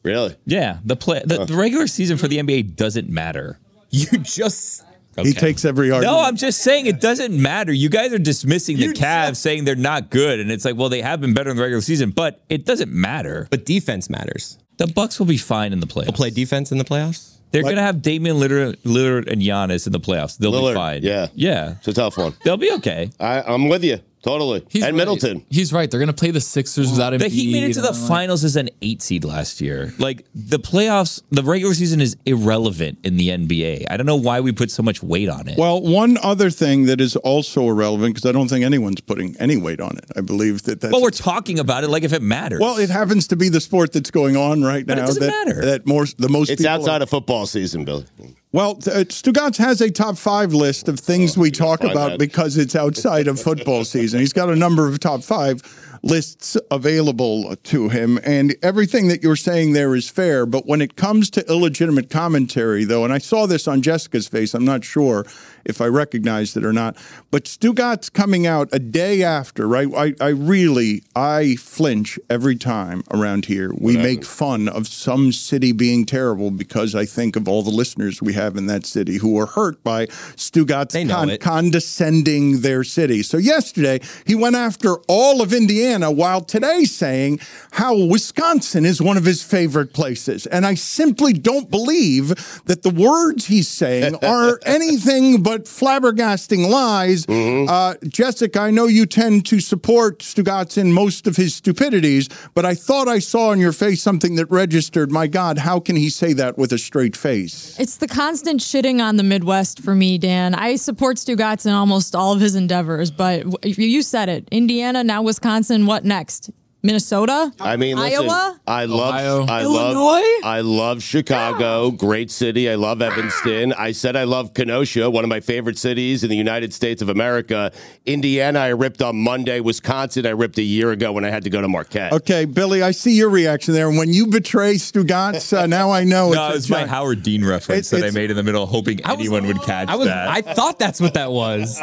[0.04, 0.36] Really?
[0.46, 0.80] Yeah.
[0.84, 3.60] The play the, the regular season for the NBA doesn't matter.
[3.94, 4.86] You just
[5.18, 6.18] He takes every argument.
[6.18, 7.74] No, I'm just saying it doesn't matter.
[7.74, 11.02] You guys are dismissing the Cavs, saying they're not good, and it's like, well, they
[11.02, 13.48] have been better in the regular season, but it doesn't matter.
[13.52, 14.58] But defense matters.
[14.78, 16.06] The Bucks will be fine in the playoffs.
[16.06, 17.36] We'll play defense in the playoffs.
[17.52, 20.38] They're going to have Damian Lillard, Lillard and Giannis in the playoffs.
[20.38, 21.04] They'll Lillard, be fine.
[21.04, 21.28] yeah.
[21.36, 22.34] yeah, it's a tough one.
[22.46, 23.12] they'll be okay.
[23.20, 24.65] I, I'm with you totally.
[24.69, 24.97] He's and right.
[25.01, 25.45] Middleton.
[25.49, 25.89] He's right.
[25.89, 27.19] They're going to play the Sixers without him.
[27.19, 29.93] The Heat made it to the finals as an eight seed last year.
[29.97, 33.86] Like the playoffs, the regular season is irrelevant in the NBA.
[33.89, 35.57] I don't know why we put so much weight on it.
[35.57, 39.57] Well, one other thing that is also irrelevant because I don't think anyone's putting any
[39.57, 40.05] weight on it.
[40.15, 42.60] I believe that that's well, we're talking about it like if it matters.
[42.60, 45.07] well, it happens to be the sport that's going on right But it now.
[45.07, 45.62] doesn't that, matter.
[45.65, 48.05] That more the most It's people outside are- of football season, Billy.
[48.54, 52.20] Well, uh, Stugotz has a top five list of things we talk about that.
[52.20, 54.20] because it's outside of football season.
[54.20, 55.62] He's got a number of top five
[56.04, 60.46] lists available to him, and everything that you're saying there is fair.
[60.46, 64.54] But when it comes to illegitimate commentary, though, and I saw this on Jessica's face,
[64.54, 65.26] I'm not sure
[65.64, 66.98] if I recognized it or not,
[67.30, 69.88] but Stugotz coming out a day after, right?
[69.96, 73.72] I, I really, I flinch every time around here.
[73.78, 78.22] We make fun of some city being terrible because I think of all the listeners
[78.24, 83.22] we have in that city who are hurt by Stugotz con- condescending their city.
[83.22, 87.39] So yesterday, he went after all of Indiana while today saying
[87.71, 90.45] how Wisconsin is one of his favorite places.
[90.47, 92.30] And I simply don't believe
[92.65, 97.27] that the words he's saying are anything but flabbergasting lies.
[97.27, 102.65] Uh, Jessica, I know you tend to support Stugotz in most of his stupidities, but
[102.65, 105.12] I thought I saw on your face something that registered.
[105.12, 107.77] My God, how can he say that with a straight face?
[107.80, 110.56] It's the constant shitting on the Midwest for me, Dan.
[110.56, 114.47] I support Stugotz in almost all of his endeavors, but you you said it.
[114.51, 116.50] Indiana, now Wisconsin, what next?
[116.84, 117.52] Minnesota?
[117.60, 118.60] I mean, listen, Iowa?
[118.65, 119.46] I love, Ohio.
[119.48, 120.39] I Illinois?
[120.41, 122.70] love, I love Chicago, great city.
[122.70, 123.72] I love Evanston.
[123.74, 127.10] I said I love Kenosha, one of my favorite cities in the United States of
[127.10, 127.72] America.
[128.08, 129.60] Indiana, I ripped on Monday.
[129.60, 132.13] Wisconsin, I ripped a year ago when I had to go to Marquette.
[132.13, 133.89] Okay, Billy, I see your reaction there.
[133.91, 137.46] When you betray Stugotz, uh, now I know no, it's, it's my a- Howard Dean
[137.46, 140.08] reference It's- that I made in the middle, hoping anyone would catch I was.
[140.08, 140.28] that.
[140.30, 141.80] I thought that's what that was.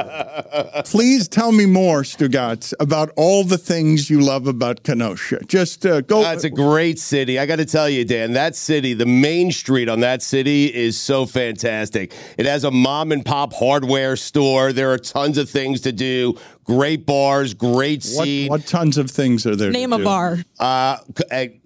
[0.87, 5.40] Please tell me more, Stugotz, about all the things you love about Kenosha.
[5.46, 6.22] Just uh, go.
[6.22, 7.38] That's a great city.
[7.38, 10.98] I got to tell you, Dan, that city, the main street on that city is
[10.98, 12.14] so fantastic.
[12.38, 14.72] It has a mom and pop hardware store.
[14.72, 16.38] There are tons of things to do.
[16.64, 19.70] Great bars, great what, what tons of things are there?
[19.70, 20.05] Name to a do?
[20.05, 20.38] bar.
[20.59, 20.96] Uh,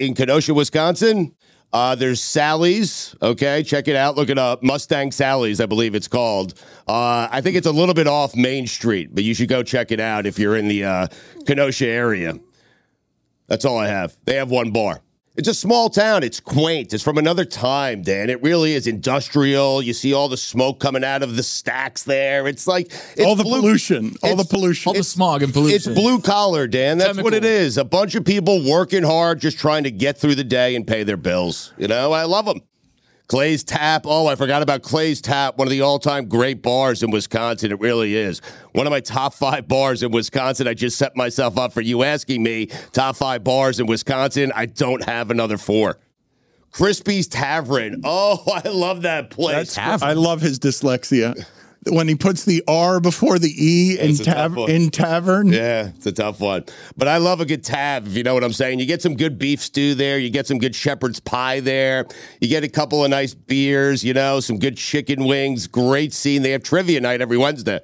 [0.00, 1.32] in Kenosha, Wisconsin.
[1.72, 3.14] Uh, there's Sally's.
[3.22, 4.16] Okay, check it out.
[4.16, 4.64] Look it up.
[4.64, 6.54] Mustang Sally's, I believe it's called.
[6.88, 9.92] Uh, I think it's a little bit off Main Street, but you should go check
[9.92, 11.06] it out if you're in the uh,
[11.46, 12.34] Kenosha area.
[13.48, 14.16] That's all I have.
[14.24, 15.00] They have one bar.
[15.34, 16.22] It's a small town.
[16.22, 16.92] It's quaint.
[16.92, 18.28] It's from another time, Dan.
[18.28, 19.80] It really is industrial.
[19.80, 22.46] You see all the smoke coming out of the stacks there.
[22.46, 25.74] It's like it's all the blue- pollution, all the pollution, All the smog and pollution.
[25.92, 26.98] it's blue collar, Dan.
[26.98, 27.78] That's what it is.
[27.78, 31.02] A bunch of people working hard, just trying to get through the day and pay
[31.02, 31.72] their bills.
[31.78, 32.60] You know, I love them.
[33.32, 34.02] Clay's Tap.
[34.04, 37.72] Oh, I forgot about Clay's Tap, one of the all time great bars in Wisconsin.
[37.72, 38.42] It really is.
[38.72, 40.68] One of my top five bars in Wisconsin.
[40.68, 44.52] I just set myself up for you asking me top five bars in Wisconsin.
[44.54, 45.98] I don't have another four.
[46.72, 48.02] Crispy's Tavern.
[48.04, 49.78] Oh, I love that place.
[49.78, 51.42] I love his dyslexia.
[51.88, 55.48] When he puts the R before the E in, tav- in tavern.
[55.48, 56.64] Yeah, it's a tough one.
[56.96, 58.78] But I love a good tab, if you know what I'm saying.
[58.78, 60.16] You get some good beef stew there.
[60.18, 62.06] You get some good shepherd's pie there.
[62.40, 65.66] You get a couple of nice beers, you know, some good chicken wings.
[65.66, 66.42] Great scene.
[66.42, 67.80] They have trivia night every Wednesday.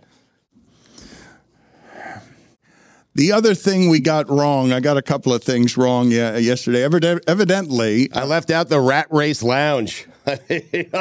[3.18, 6.84] The other thing we got wrong, I got a couple of things wrong yesterday.
[6.84, 10.06] Evidently, I left out the Rat Race Lounge.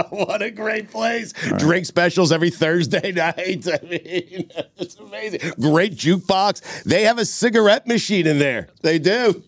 [0.09, 1.31] what a great place.
[1.59, 3.67] Drink specials every Thursday night.
[3.67, 5.41] I mean, it's amazing.
[5.59, 6.85] Great jukebox.
[6.85, 8.69] They have a cigarette machine in there.
[8.81, 9.43] They do.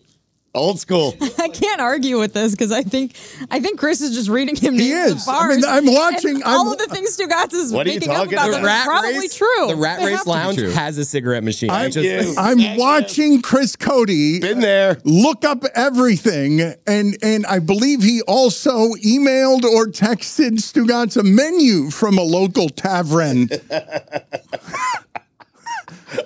[0.52, 1.14] Old school.
[1.38, 3.14] I can't argue with this because I think
[3.52, 4.74] I think Chris is just reading him.
[4.74, 5.28] He names of is.
[5.28, 8.10] I mean, I'm watching- all I'm- of the things Stugotz is What are you making
[8.10, 8.56] up talking about about?
[8.56, 9.66] The is Rat probably Race- true.
[9.68, 10.70] The Rat They Race have to be Lounge true.
[10.72, 11.70] has a cigarette machine.
[11.70, 14.98] I I'm, just, I'm watching Chris Cote Been there.
[15.04, 21.90] look up everything, and and I believe he also emailed or texted Stugotz a menu
[21.90, 23.48] from a local tavern.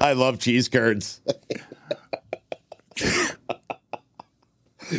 [0.00, 1.20] I love cheese curds.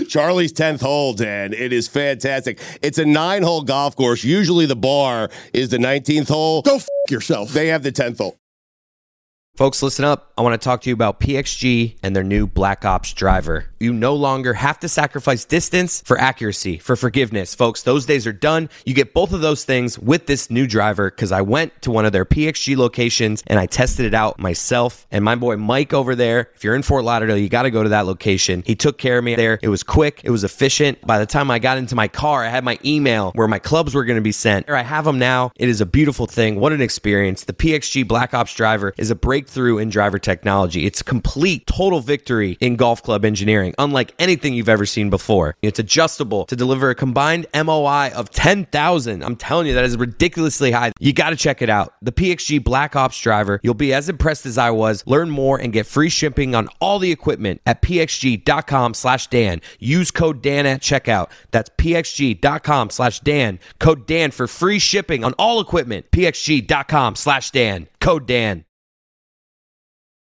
[0.07, 1.53] Charlie's 10th hole, Dan.
[1.53, 2.59] It is fantastic.
[2.81, 4.23] It's a nine hole golf course.
[4.23, 6.61] Usually the bar is the 19th hole.
[6.61, 7.51] Go f- yourself.
[7.51, 8.37] They have the 10th hole.
[9.55, 10.33] Folks, listen up.
[10.37, 13.67] I want to talk to you about PXG and their new Black Ops driver.
[13.85, 17.53] You no longer have to sacrifice distance for accuracy, for forgiveness.
[17.53, 18.67] Folks, those days are done.
[18.83, 22.03] You get both of those things with this new driver because I went to one
[22.03, 25.05] of their PXG locations and I tested it out myself.
[25.11, 27.83] And my boy Mike over there, if you're in Fort Lauderdale, you got to go
[27.83, 28.63] to that location.
[28.65, 29.59] He took care of me there.
[29.61, 31.05] It was quick, it was efficient.
[31.05, 33.93] By the time I got into my car, I had my email where my clubs
[33.93, 34.67] were going to be sent.
[34.67, 35.51] I have them now.
[35.57, 36.59] It is a beautiful thing.
[36.59, 37.43] What an experience.
[37.43, 40.87] The PXG Black Ops driver is a breakthrough in driver technology.
[40.87, 45.55] It's complete, total victory in golf club engineering, unlike anything you've ever seen before.
[45.61, 49.23] It's adjustable to deliver a combined MOI of 10,000.
[49.23, 50.91] I'm telling you, that is ridiculously high.
[50.99, 51.93] You got to check it out.
[52.01, 53.59] The PXG Black Ops driver.
[53.63, 55.03] You'll be as impressed as I was.
[55.05, 59.61] Learn more and get free shipping on all the equipment at pxg.com slash Dan.
[59.79, 61.29] Use code Dan at checkout.
[61.51, 63.59] That's pxg.com slash Dan.
[63.79, 66.11] Code Dan for free shipping on all equipment.
[66.11, 67.87] pxg.com slash Dan.
[67.99, 68.65] Code Dan.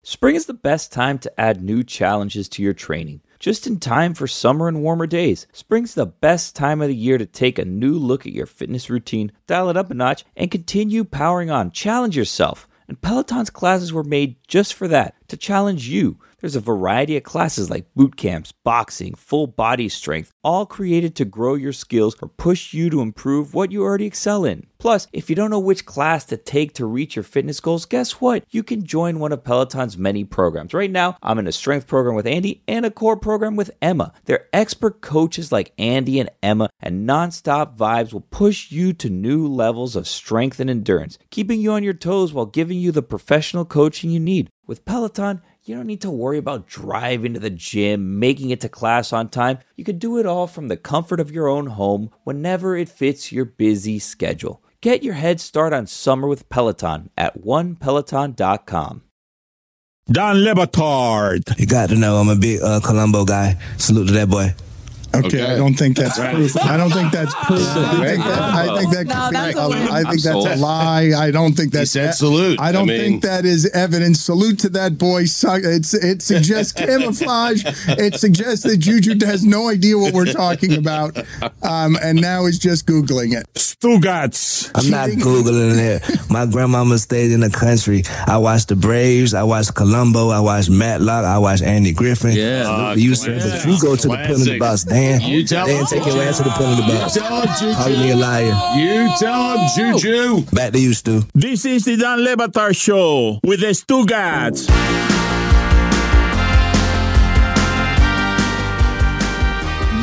[0.05, 3.21] Spring is the best time to add new challenges to your training.
[3.39, 7.19] Just in time for summer and warmer days, spring's the best time of the year
[7.19, 10.51] to take a new look at your fitness routine, dial it up a notch, and
[10.51, 11.71] continue powering on.
[11.71, 12.67] Challenge yourself.
[12.89, 16.19] And Peloton's classes were made just for that, to challenge you.
[16.41, 21.25] There's a variety of classes like boot camps, boxing, full body strength, all created to
[21.25, 24.69] grow your skills or push you to improve what you already excel in.
[24.79, 28.21] Plus, if you don't know which class to take to reach your fitness goals, guess
[28.21, 28.45] what?
[28.51, 30.73] You can join one of Peloton's many programs.
[30.73, 34.13] Right now, I'm in a strength program with Andy and a core program with Emma.
[34.27, 39.49] They're expert coaches like Andy and Emma, and nonstop vibes will push you to new
[39.49, 43.65] levels of strength and endurance, keeping you on your toes while giving you the professional
[43.65, 44.49] coaching you need.
[44.65, 48.69] With Peloton, you don't need to worry about driving to the gym, making it to
[48.69, 49.59] class on time.
[49.77, 53.31] You can do it all from the comfort of your own home whenever it fits
[53.31, 54.63] your busy schedule.
[54.81, 59.03] Get your head start on summer with Peloton at onepeloton.com.
[60.11, 61.59] Don Le Batard.
[61.59, 63.57] You got to know I'm a big uh, Columbo guy.
[63.77, 64.55] Salute to that boy.
[65.27, 66.57] Okay, I don't think that's proof.
[66.57, 67.61] I don't think that's proof.
[67.63, 70.47] I think that, I think that No, could be that's a a- I think that's
[70.47, 71.13] a lie.
[71.17, 72.61] I don't think that's said salute.
[72.61, 74.21] I don't I mean- think that is evidence.
[74.21, 75.23] Salute to that boy.
[75.23, 77.63] It's it suggests camouflage.
[77.89, 81.17] It suggests that Juju has no idea what we're talking about,
[81.63, 83.47] um, and now is just googling it.
[83.55, 84.71] Stugotz.
[84.75, 86.31] I'm not Googling it.
[86.31, 88.03] My grandmama stayed in the country.
[88.27, 89.35] I watched the Braves.
[89.35, 90.29] I watched Columbo.
[90.31, 91.25] I watched Matlock.
[91.25, 92.33] I watched Andy Griffin.
[92.33, 92.95] Yeah.
[92.95, 94.85] you said, but you go to the penalty box.
[94.85, 95.21] box, Dan.
[95.23, 95.87] You tell Dan, him.
[95.87, 97.17] take your ass to the penalty box.
[97.17, 97.75] You tell him, Juju.
[97.75, 98.79] Call me a liar.
[98.79, 100.43] You tell him, Juju.
[100.53, 101.23] Back to you, Stu.
[101.35, 105.08] This is the Dan Le Batard Show with the Stugotz.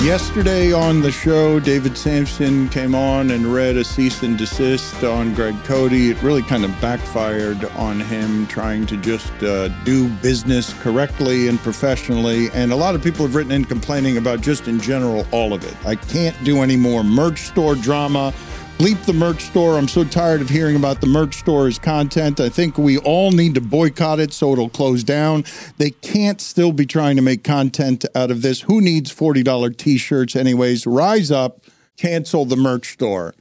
[0.03, 5.33] Yesterday on the show, David Samson came on and read a cease and desist on
[5.33, 5.93] Greg Cote.
[5.93, 11.57] It really kind of backfired on him trying to just uh, do business correctly and
[11.57, 12.51] professionally.
[12.51, 15.63] And a lot of people have written in complaining about just in general all of
[15.63, 15.75] it.
[15.87, 18.31] I can't do any more merch store drama.
[18.77, 19.77] Bleep the merch store.
[19.77, 22.41] I'm so tired of hearing about the merch store's content.
[22.41, 25.45] I think we all need to boycott it so it'll close down.
[25.77, 28.59] They can't still be trying to make content out of this.
[28.59, 30.85] Who needs $40 t shirts, anyways?
[30.85, 31.61] Rise up,
[31.95, 33.33] cancel the merch store.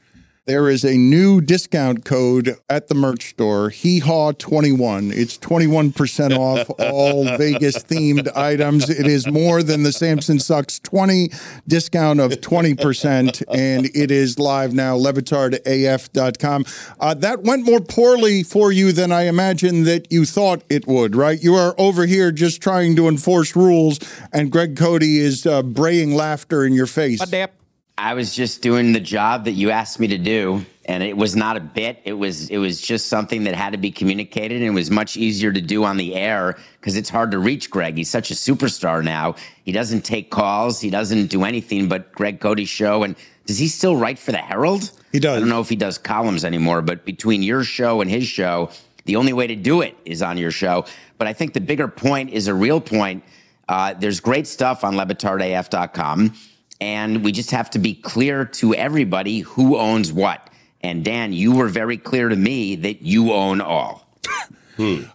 [0.46, 5.10] There is a new discount code at the merch store, Hee Haw 21.
[5.10, 8.90] It's 21% off all Vegas themed items.
[8.90, 11.30] It is more than the Samson Sucks 20
[11.66, 16.66] discount of 20%, and it is live now, lebatardaf.com.
[17.00, 21.16] Uh, that went more poorly for you than I imagined that you thought it would,
[21.16, 21.42] right?
[21.42, 23.98] You are over here just trying to enforce rules,
[24.30, 27.20] and Greg Cote is uh, braying laughter in your face.
[27.96, 31.36] I was just doing the job that you asked me to do, and it was
[31.36, 32.00] not a bit.
[32.04, 35.16] It was it was just something that had to be communicated, and it was much
[35.16, 37.96] easier to do on the air because it's hard to reach Greg.
[37.96, 39.36] He's such a superstar now.
[39.64, 40.80] He doesn't take calls.
[40.80, 43.04] He doesn't do anything but Greg Cote's show.
[43.04, 43.14] And
[43.46, 44.90] does he still write for the Herald?
[45.12, 45.36] He does.
[45.36, 48.70] I don't know if he does columns anymore, but between your show and his show,
[49.04, 50.84] the only way to do it is on your show.
[51.16, 53.22] But I think the bigger point is a real point.
[53.68, 56.34] Uh, there's great stuff on lebatardaf.com.
[56.84, 60.50] And we just have to be clear to everybody who owns what.
[60.82, 64.06] And Dan, you were very clear to me that you own all.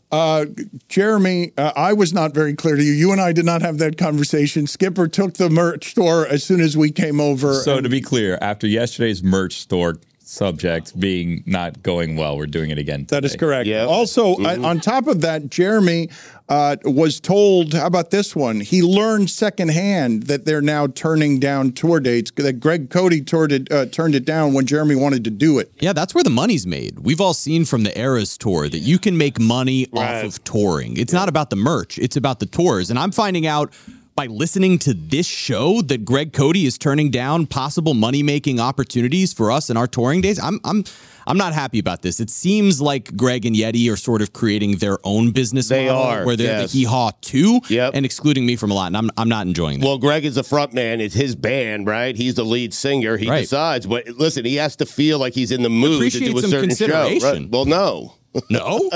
[0.09, 0.45] Uh,
[0.87, 2.93] Jeremy, uh, I was not very clear to you.
[2.93, 4.67] You and I did not have that conversation.
[4.67, 7.55] Skipper took the merch store as soon as we came over.
[7.55, 9.97] So to be clear, after yesterday's merch store
[10.29, 13.05] subject being not going well, we're doing it again.
[13.09, 13.39] That is today.
[13.65, 13.69] correct.
[13.89, 16.09] Also, I- on top of that, Jeremy
[16.47, 18.59] uh, was told, how about this one?
[18.59, 23.71] He learned secondhand that they're now turning down tour dates, that Greg Cote toured it,
[23.71, 25.71] uh, turned it down when Jeremy wanted to do it.
[25.79, 26.99] Yeah, that's where the money's made.
[26.99, 30.19] We've all seen from the Eras tour that you can make money Right.
[30.19, 30.97] off of touring.
[30.97, 32.89] It's not about the merch, it's about the tours.
[32.89, 33.73] And I'm finding out
[34.19, 39.49] by listening to this show that Greg Cote is turning down possible money-making opportunities for
[39.49, 40.37] us in our touring days.
[40.37, 40.83] I'm I'm
[41.25, 42.19] I'm not happy about this.
[42.19, 46.01] It seems like Greg and Yeti are sort of creating their own business They model
[46.01, 46.73] are, where they're yes.
[46.73, 48.87] the hee haw too and excluding me from a lot.
[48.87, 49.85] And I'm I'm not enjoying that.
[49.85, 50.99] Well, Greg is the front man.
[50.99, 52.13] It's his band, right?
[52.13, 53.15] He's the lead singer.
[53.15, 53.39] He Right.
[53.43, 53.85] decides.
[53.85, 56.49] But listen, he has to feel like he's in the mood to do a some
[56.51, 57.17] certain show.
[57.23, 57.49] Right?
[57.49, 58.15] Well, no.
[58.49, 58.89] No?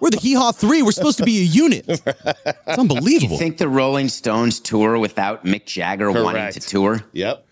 [0.00, 0.82] We're the Hee Haw 3.
[0.82, 1.84] We're supposed to be a unit.
[1.88, 3.32] It's unbelievable.
[3.32, 7.00] You think the Rolling Stones tour without Mick Jagger wanting to tour?
[7.12, 7.46] Yep.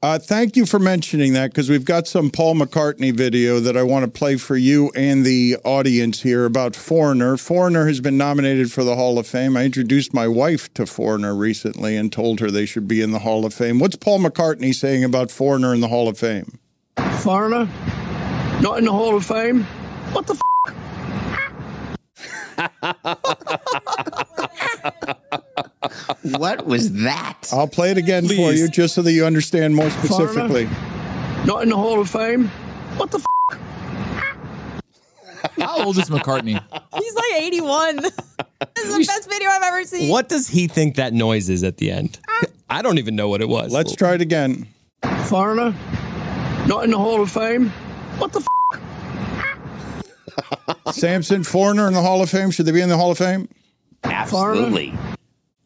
[0.00, 3.82] Uh, thank you for mentioning that because we've got some Paul McCartney video that I
[3.82, 7.36] want to play for you and the audience here about Foreigner.
[7.36, 9.56] Foreigner has been nominated for the Hall of Fame.
[9.56, 13.18] I introduced my wife to Foreigner recently and told her they should be in the
[13.18, 13.80] Hall of Fame.
[13.80, 16.60] What's Paul McCartney saying about Foreigner in the Hall of Fame?
[17.18, 17.68] Foreigner,
[18.60, 19.66] not in the Hall of Fame.
[20.12, 20.42] What the f?
[26.22, 27.48] what was that?
[27.52, 30.68] I'll play it again for you just so that you understand more specifically.
[31.44, 32.48] Not in the Hall of Fame.
[32.96, 33.24] What the f?
[35.58, 36.60] How old is McCartney?
[36.96, 37.96] He's like 81.
[37.96, 38.12] this
[38.84, 40.08] is the best video I've ever seen.
[40.10, 42.18] What does he think that noise is at the end?
[42.28, 42.42] Ah.
[42.70, 43.72] I don't even know what it was.
[43.72, 44.66] Let's try it again.
[45.26, 45.74] Foreigner,
[46.66, 47.70] not in the Hall of Fame.
[48.18, 48.46] What the f?
[50.92, 52.50] Samson, Foreigner in the Hall of Fame.
[52.50, 53.48] Should they be in the Hall of Fame?
[54.04, 54.94] Absolutely.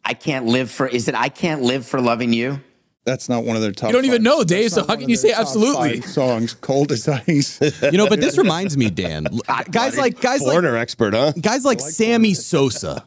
[0.05, 0.87] I can't live for.
[0.87, 2.61] Is it I can't live for loving you?
[3.05, 3.89] That's not one of their top.
[3.89, 4.71] You don't even know, Dave.
[4.71, 6.03] So how can you say absolutely?
[6.03, 7.61] Songs, cold as ice.
[7.83, 9.27] You know, but this reminds me, Dan.
[9.71, 11.33] Guys like guys Foreigner like expert, huh?
[11.41, 13.07] guys like Sammy Sosa.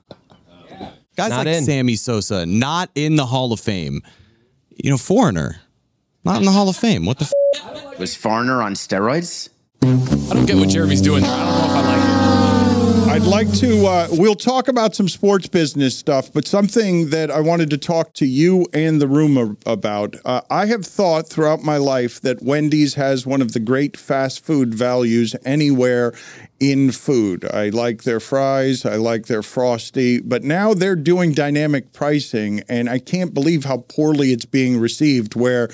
[1.16, 1.64] Guys Not like in.
[1.64, 4.02] Sammy Sosa, not in the Hall of Fame.
[4.84, 5.62] You know, foreigner,
[6.26, 7.06] not in the Hall of Fame.
[7.06, 7.34] What the?
[7.56, 9.48] F- Was Foreigner on steroids?
[9.84, 11.32] I don't get what Jeremy's doing there.
[11.32, 12.16] I don't know if I like it.
[13.16, 17.40] I'd like to, uh, we'll talk about some sports business stuff, but something that I
[17.40, 20.18] wanted to talk to you and the room about.
[20.26, 24.44] Uh, I have thought throughout my life that Wendy's has one of the great fast
[24.44, 26.14] food values anywhere
[26.60, 27.46] in food.
[27.54, 32.90] I like their fries, I like their frosty, but now they're doing dynamic pricing, and
[32.90, 35.36] I can't believe how poorly it's being received.
[35.36, 35.70] Where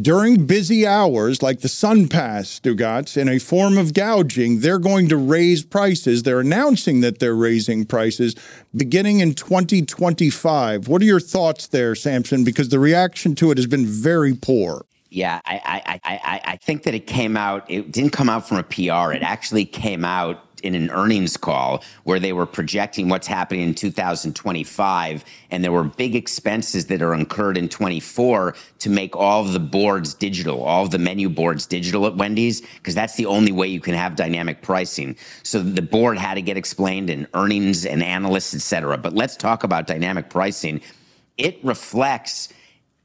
[0.00, 5.08] during busy hours, like the Sun Pass, Stugotz, in a form of gouging, they're going
[5.08, 6.22] to raise prices.
[6.22, 8.34] They're announcing that they're raising prices
[8.74, 10.88] beginning in 2025.
[10.88, 12.44] What are your thoughts there, Samson?
[12.44, 14.84] Because the reaction to it has been very poor.
[15.10, 17.68] Yeah, I, I, I, I think that it came out.
[17.68, 19.12] It didn't come out from a PR.
[19.12, 23.74] It actually came out in an earnings call where they were projecting what's happening in
[23.74, 29.60] 2025, and there were big expenses that are incurred in 24 to make all the
[29.60, 33.80] boards digital, all the menu boards digital at Wendy's, because that's the only way you
[33.80, 35.16] can have dynamic pricing.
[35.42, 38.98] So the board had to get explained in earnings and analysts, et cetera.
[38.98, 40.80] But let's talk about dynamic pricing.
[41.36, 42.48] It reflects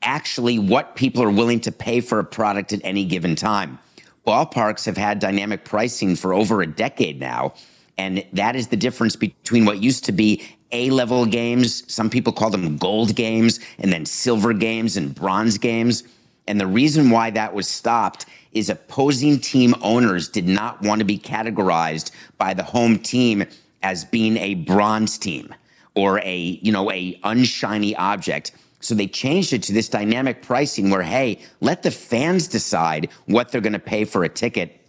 [0.01, 3.79] actually what people are willing to pay for a product at any given time.
[4.25, 7.53] Ballparks have had dynamic pricing for over a decade now.
[7.97, 12.33] And that is the difference between what used to be A level games, some people
[12.33, 16.03] call them gold games, and then silver games and bronze games.
[16.47, 21.05] And the reason why that was stopped is opposing team owners did not want to
[21.05, 23.45] be categorized by the home team
[23.83, 25.53] as being a bronze team
[25.93, 28.51] or a, you know, a unshiny object.
[28.79, 33.51] So they changed it to this dynamic pricing where, hey, let the fans decide what
[33.51, 34.81] they're going to pay for a ticket.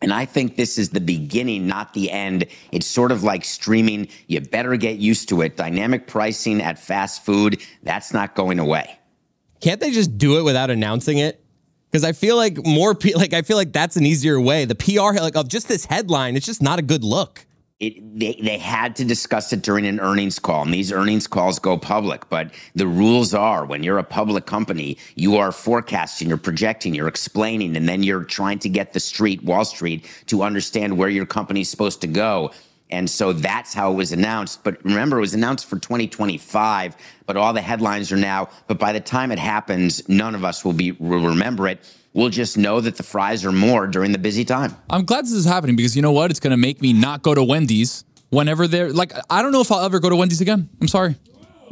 [0.00, 2.46] And I think this is the beginning, not the end.
[2.72, 4.08] It's sort of like streaming.
[4.26, 5.56] You better get used to it.
[5.56, 8.98] Dynamic pricing at fast food, that's not going away.
[9.60, 11.42] Can't they just do it without announcing it?
[11.90, 14.64] Because I feel like more, like I feel like that's an easier way.
[14.64, 17.46] The PR, like of just this headline, it's just not a good look.
[17.80, 21.58] It, they, they had to discuss it during an earnings call, and these earnings calls
[21.58, 22.28] go public.
[22.30, 27.08] But the rules are when you're a public company, you are forecasting, you're projecting, you're
[27.08, 31.26] explaining, and then you're trying to get the street, Wall Street, to understand where your
[31.26, 32.52] company's supposed to go.
[32.90, 34.62] And so that's how it was announced.
[34.62, 36.96] But remember, it was announced for 2025,
[37.26, 38.50] but all the headlines are now.
[38.68, 41.84] But by the time it happens, none of us will be will remember it.
[42.14, 44.76] We'll just know that the fries are more during the busy time.
[44.88, 46.30] I'm glad this is happening because you know what?
[46.30, 49.60] It's going to make me not go to Wendy's whenever they're like, I don't know
[49.60, 50.68] if I'll ever go to Wendy's again.
[50.80, 51.16] I'm sorry.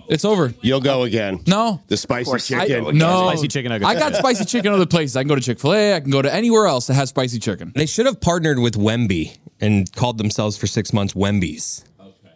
[0.08, 0.52] It's over.
[0.60, 1.40] You'll go again.
[1.46, 1.80] No.
[1.86, 2.84] The spicy chicken.
[2.84, 3.28] go No.
[3.28, 3.88] Spicy chicken nuggets.
[3.88, 5.16] I got spicy chicken other places.
[5.16, 5.94] I can go to Chick fil A.
[5.94, 7.72] I can go to anywhere else that has spicy chicken.
[7.76, 11.84] They should have partnered with Wemby and called themselves for six months Wembies.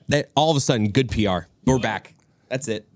[0.08, 1.48] That all of a sudden, good PR.
[1.64, 2.14] We're back.
[2.48, 2.86] That's it.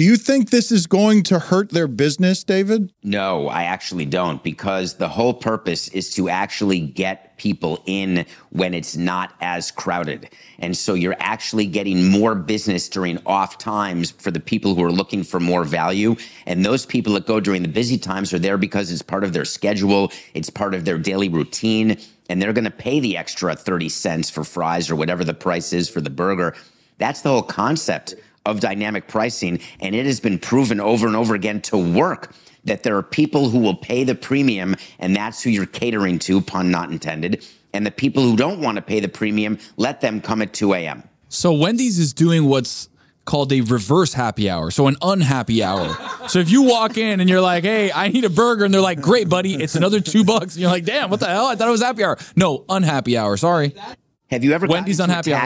[0.00, 2.90] Do you think this is going to hurt their business, David?
[3.02, 8.72] No, I actually don't because the whole purpose is to actually get people in when
[8.72, 10.30] it's not as crowded.
[10.58, 14.90] And so you're actually getting more business during off times for the people who are
[14.90, 16.16] looking for more value.
[16.46, 19.34] And those people that go during the busy times are there because it's part of
[19.34, 21.98] their schedule, it's part of their daily routine,
[22.30, 25.74] and they're going to pay the extra 30 cents for fries or whatever the price
[25.74, 26.56] is for the burger.
[26.96, 28.14] That's the whole concept
[28.46, 29.60] of dynamic pricing.
[29.80, 32.34] And it has been proven over and over again to work
[32.64, 36.40] that there are people who will pay the premium, and that's who you're catering to,
[36.40, 37.46] pun not intended.
[37.72, 40.74] And the people who don't want to pay the premium, let them come at 2
[40.74, 41.02] a.m.
[41.28, 42.88] So Wendy's is doing what's
[43.24, 45.96] called a reverse happy hour, so an unhappy hour.
[46.28, 48.80] So if you walk in and you're like, "Hey, I need a burger," and they're
[48.80, 51.46] like, "Great, buddy, it's another two bucks," and you're like, "Damn, what the hell?
[51.46, 53.36] I thought it was happy hour." No, unhappy hour.
[53.36, 53.72] Sorry.
[54.30, 55.42] Have you ever Wendy's unhappy a hour.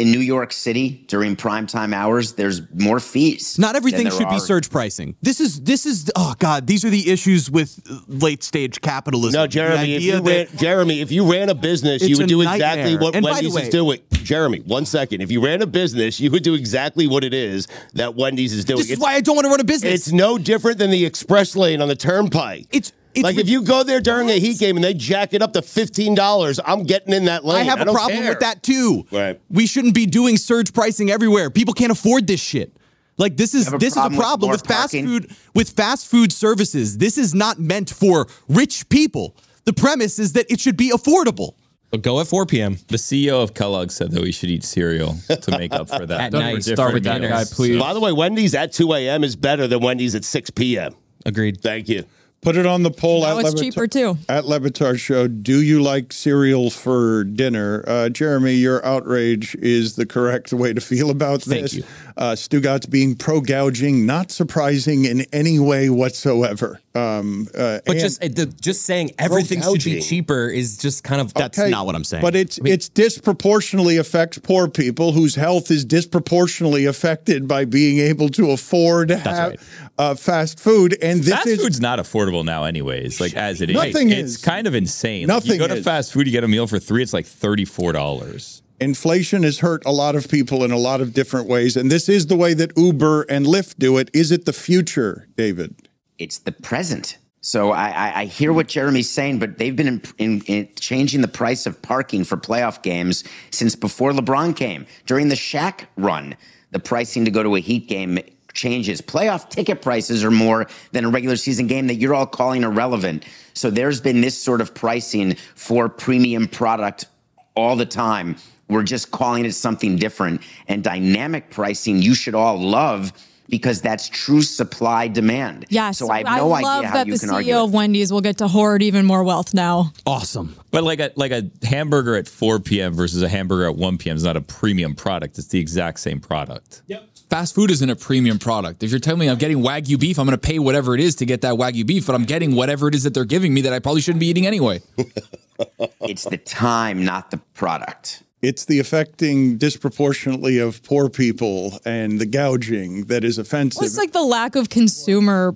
[0.00, 2.32] Taxi in New York City during prime time hours?
[2.32, 3.58] There's more fees.
[3.58, 5.16] Not everything than there should be surge pricing.
[5.22, 9.38] This is this is oh god, these are the issues with late stage capitalism.
[9.38, 9.94] No, Jeremy.
[9.94, 13.14] If you ran, Jeremy, if you ran a business, you would a do exactly what
[13.14, 14.00] And Wendy's way- is doing.
[14.10, 15.22] Jeremy, one second.
[15.22, 18.64] If you ran a business, you would do exactly what it is that Wendy's is
[18.64, 18.78] doing.
[18.78, 19.94] This is why I don't want to run a business.
[19.94, 22.66] It's no different than the express lane on the turnpike.
[22.70, 25.42] It's it's like if you go there during a heat game and they jack it
[25.42, 27.60] up to fifteen dollars, I'm getting in that lane.
[27.60, 28.28] I have a problem care.
[28.30, 29.06] with that too.
[29.10, 29.40] Right.
[29.48, 31.50] We shouldn't be doing surge pricing everywhere.
[31.50, 32.76] People can't afford this shit.
[33.18, 36.98] Like this is this is a problem more with, fast food with fast food services.
[36.98, 39.36] This is not meant for rich people.
[39.64, 41.54] The premise is that it should be affordable.
[41.90, 42.76] But go at 4 p.m.
[42.86, 46.20] The CEO of Kellogg said that we should eat cereal to make up for that.
[46.20, 47.80] At Don't night, even start with that guy, please.
[47.80, 49.24] By the way, Wendy's at two a.m.
[49.24, 50.94] is better than Wendy's at six p.m.
[51.26, 51.60] Agreed.
[51.60, 52.04] Thank you.
[52.42, 54.16] Put it on the poll Now at it's Levitar- cheaper too.
[54.26, 57.84] At Le Batard Show, do you like cereal for dinner?
[57.86, 61.74] Uh, Jeremy, your outrage is the correct way to feel about Thank this.
[61.74, 61.84] you.
[62.16, 66.80] Uh, Stugotz being pro gouging, not surprising in any way whatsoever.
[66.92, 71.04] Um, uh, But and- just uh, the, just saying everything should be cheaper is just
[71.04, 72.20] kind of that's Okay, not what I'm saying.
[72.22, 78.28] But it's it's disproportionately affects poor people whose health is disproportionately affected by being able
[78.30, 79.54] to afford to have
[79.98, 80.96] uh, fast food.
[81.00, 83.20] And this fast is food's not affordable now, anyways.
[83.20, 84.36] Like as it is, Nothing it's is.
[84.38, 85.28] kind of insane.
[85.28, 85.84] Like, Nothing you go to is.
[85.84, 87.02] fast food, you get a meal for three.
[87.04, 88.62] It's like thirty four dollars.
[88.80, 92.08] inflation has hurt a lot of people in a lot of different ways, and this
[92.08, 94.10] is the way that Uber and Lyft do it.
[94.12, 95.74] Is it the future, David?
[96.20, 97.16] It's the present.
[97.40, 98.72] So I, I, I hear what mm-hmm.
[98.72, 102.82] Jeremy's saying, but they've been in, in, in changing the price of parking for playoff
[102.82, 104.86] games since before LeBron came.
[105.06, 106.36] During the Shaq run,
[106.70, 108.18] the pricing to go to a Heat game
[108.52, 109.00] changes.
[109.00, 113.24] Playoff ticket prices are more than a regular season game that you're all calling irrelevant.
[113.54, 117.06] So there's been this sort of pricing for premium product
[117.54, 118.36] all the time.
[118.68, 120.42] We're just calling it something different.
[120.68, 123.12] And dynamic pricing, you should all love
[123.50, 125.66] because that's true supply demand.
[125.68, 125.98] Yes.
[125.98, 127.54] So I have no love idea how that you the can CEO argue.
[127.54, 127.58] it.
[127.58, 129.92] of Wendy's will get to hoard even more wealth now.
[130.06, 130.56] Awesome.
[130.70, 132.94] But like a like a hamburger at four p.m.
[132.94, 134.16] versus a hamburger at one p.m.
[134.16, 135.36] is not a premium product.
[135.38, 136.82] It's the exact same product.
[136.86, 137.08] Yep.
[137.28, 138.82] Fast food isn't a premium product.
[138.82, 141.14] If you're telling me I'm getting Wagyu beef, I'm going to pay whatever it is
[141.16, 143.60] to get that Wagyu beef, but I'm getting whatever it is that they're giving me
[143.60, 144.82] that I probably shouldn't be eating anyway.
[146.00, 148.24] it's the time, not the product.
[148.42, 153.80] It's the affecting disproportionately of poor people and the gouging that is offensive.
[153.80, 155.54] Well, it's like the lack of consumer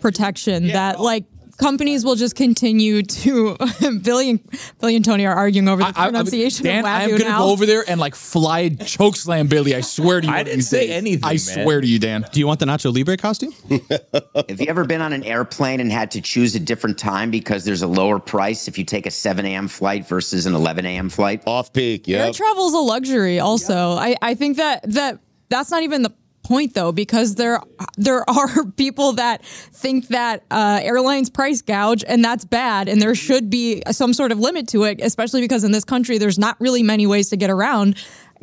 [0.00, 1.24] protection that like
[1.62, 3.56] companies will just continue to
[4.02, 4.40] Billy and
[4.80, 7.20] Billy and Tony are arguing over the I- I- pronunciation Dan, of Wagyu I'm going
[7.20, 9.74] to go over there and like fly choke slam Billy.
[9.74, 10.32] I swear to you.
[10.32, 10.96] I didn't these say days.
[10.96, 11.38] anything, I man.
[11.38, 12.24] swear to you, Dan.
[12.32, 13.52] Do you want the Nacho Libre costume?
[14.48, 17.64] Have you ever been on an airplane and had to choose a different time because
[17.64, 19.68] there's a lower price if you take a 7 a.m.
[19.68, 21.08] flight versus an 11 a.m.
[21.08, 21.42] flight?
[21.46, 22.26] Off peak, Yeah.
[22.26, 23.38] Air travel is a luxury.
[23.40, 26.12] Also, I, I think that that that's not even the
[26.52, 27.60] point though, because there
[27.96, 33.14] there are people that think that uh, airlines price gouge and that's bad, and there
[33.14, 36.60] should be some sort of limit to it, especially because in this country there's not
[36.60, 37.96] really many ways to get around.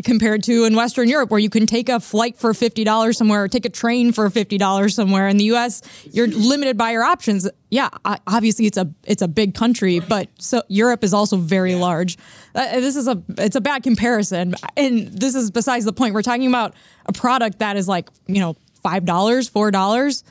[0.06, 3.43] Compared to in Western Europe, where you can take a flight for fifty dollars somewhere,
[3.43, 5.28] or take a train for fifty dollars somewhere.
[5.28, 5.82] In the U.S.,
[6.12, 7.50] you're limited by your options.
[7.70, 12.18] Yeah, obviously it's a it's a big country, but so Europe is also very large.
[12.56, 16.14] Uh, this is a it's a bad comparison, and this is besides the point.
[16.14, 16.76] We're talking about
[17.06, 20.24] a product that is like you know five dollars, four dollars.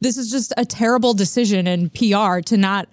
[0.00, 2.88] This is just a terrible decision in PR to not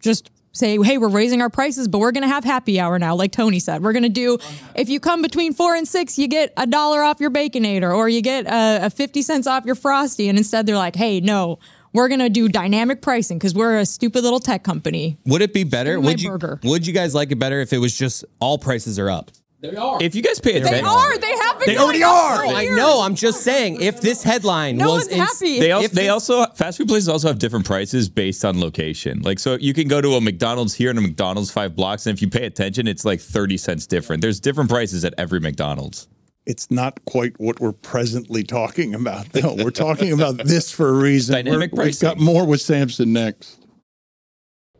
[0.00, 3.14] just say, hey, we're raising our prices, but we're going to have happy hour now,
[3.14, 3.82] like Tony said.
[3.82, 4.38] We're going to do,
[4.74, 8.08] if you come between four and six, you get a dollar off your Baconator or
[8.08, 10.28] you get a, a 50 cents off your Frosty.
[10.28, 11.58] And instead they're like, hey, no,
[11.92, 15.18] we're going to do dynamic pricing because we're a stupid little tech company.
[15.26, 15.94] Would it be better?
[15.94, 16.60] Give me my Would you burger.
[16.62, 19.30] would you guys like it better if it was just all prices are up?
[19.62, 20.02] They are.
[20.02, 21.18] If you guys pay attention, They are.
[21.18, 21.68] They have been.
[21.68, 22.38] They already are.
[22.38, 23.00] for I know.
[23.02, 23.80] I'm just saying.
[23.80, 25.60] If this headline No was one's happy.
[25.60, 29.20] They also they also fast food places also have different prices based on location.
[29.22, 32.16] Like so you can go to a McDonald's here and a McDonald's five blocks, and
[32.16, 34.20] if you pay attention, it's like thirty cents different.
[34.20, 36.08] There's different prices at every McDonald's.
[36.44, 39.54] it's not quite what we're presently talking about, though.
[39.54, 41.34] We're talking about this for a reason.
[41.36, 43.60] Dynamic We're- We've got more with Samson next.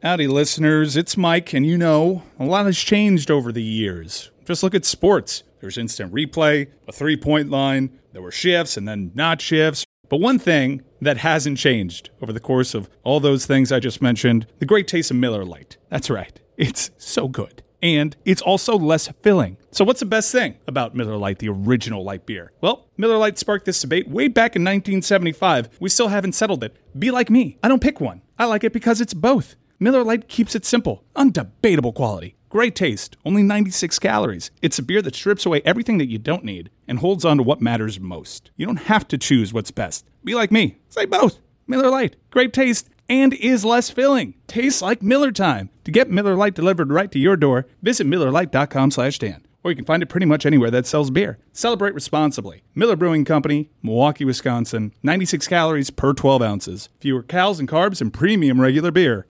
[0.02, 0.96] Howdy, listeners.
[0.96, 4.32] It's Mike, and you know, a lot has changed over the years.
[4.44, 5.42] Just look at sports.
[5.60, 9.84] There's instant replay, a three point line, there were shifts and then not shifts.
[10.08, 14.02] But one thing that hasn't changed over the course of all those things I just
[14.02, 15.78] mentioned the great taste of Miller Lite.
[15.88, 17.62] That's right, it's so good.
[17.82, 19.56] And it's also less filling.
[19.72, 22.52] So, what's the best thing about Miller Lite, the original light beer?
[22.60, 25.68] Well, Miller Lite sparked this debate way back in 1975.
[25.80, 26.76] We still haven't settled it.
[26.96, 27.58] Be like me.
[27.62, 28.22] I don't pick one.
[28.38, 29.56] I like it because it's both.
[29.80, 34.50] Miller Lite keeps it simple, undebatable quality, great taste, only 96 calories.
[34.60, 37.42] It's a beer that strips away everything that you don't need and holds on to
[37.42, 38.50] what matters most.
[38.56, 40.04] You don't have to choose what's best.
[40.22, 40.76] Be like me.
[40.90, 41.38] Say both.
[41.66, 44.34] Miller Lite, great taste and is less filling.
[44.48, 45.70] Tastes like Miller time.
[45.84, 49.46] To get Miller Lite delivered right to your door, visit millerlite.com/dan.
[49.64, 51.38] Or you can find it pretty much anywhere that sells beer.
[51.54, 52.64] Celebrate responsibly.
[52.74, 54.92] Miller Brewing Company, Milwaukee, Wisconsin.
[55.02, 56.90] 96 calories per 12 ounces.
[57.00, 59.26] Fewer calories and carbs and premium regular beer.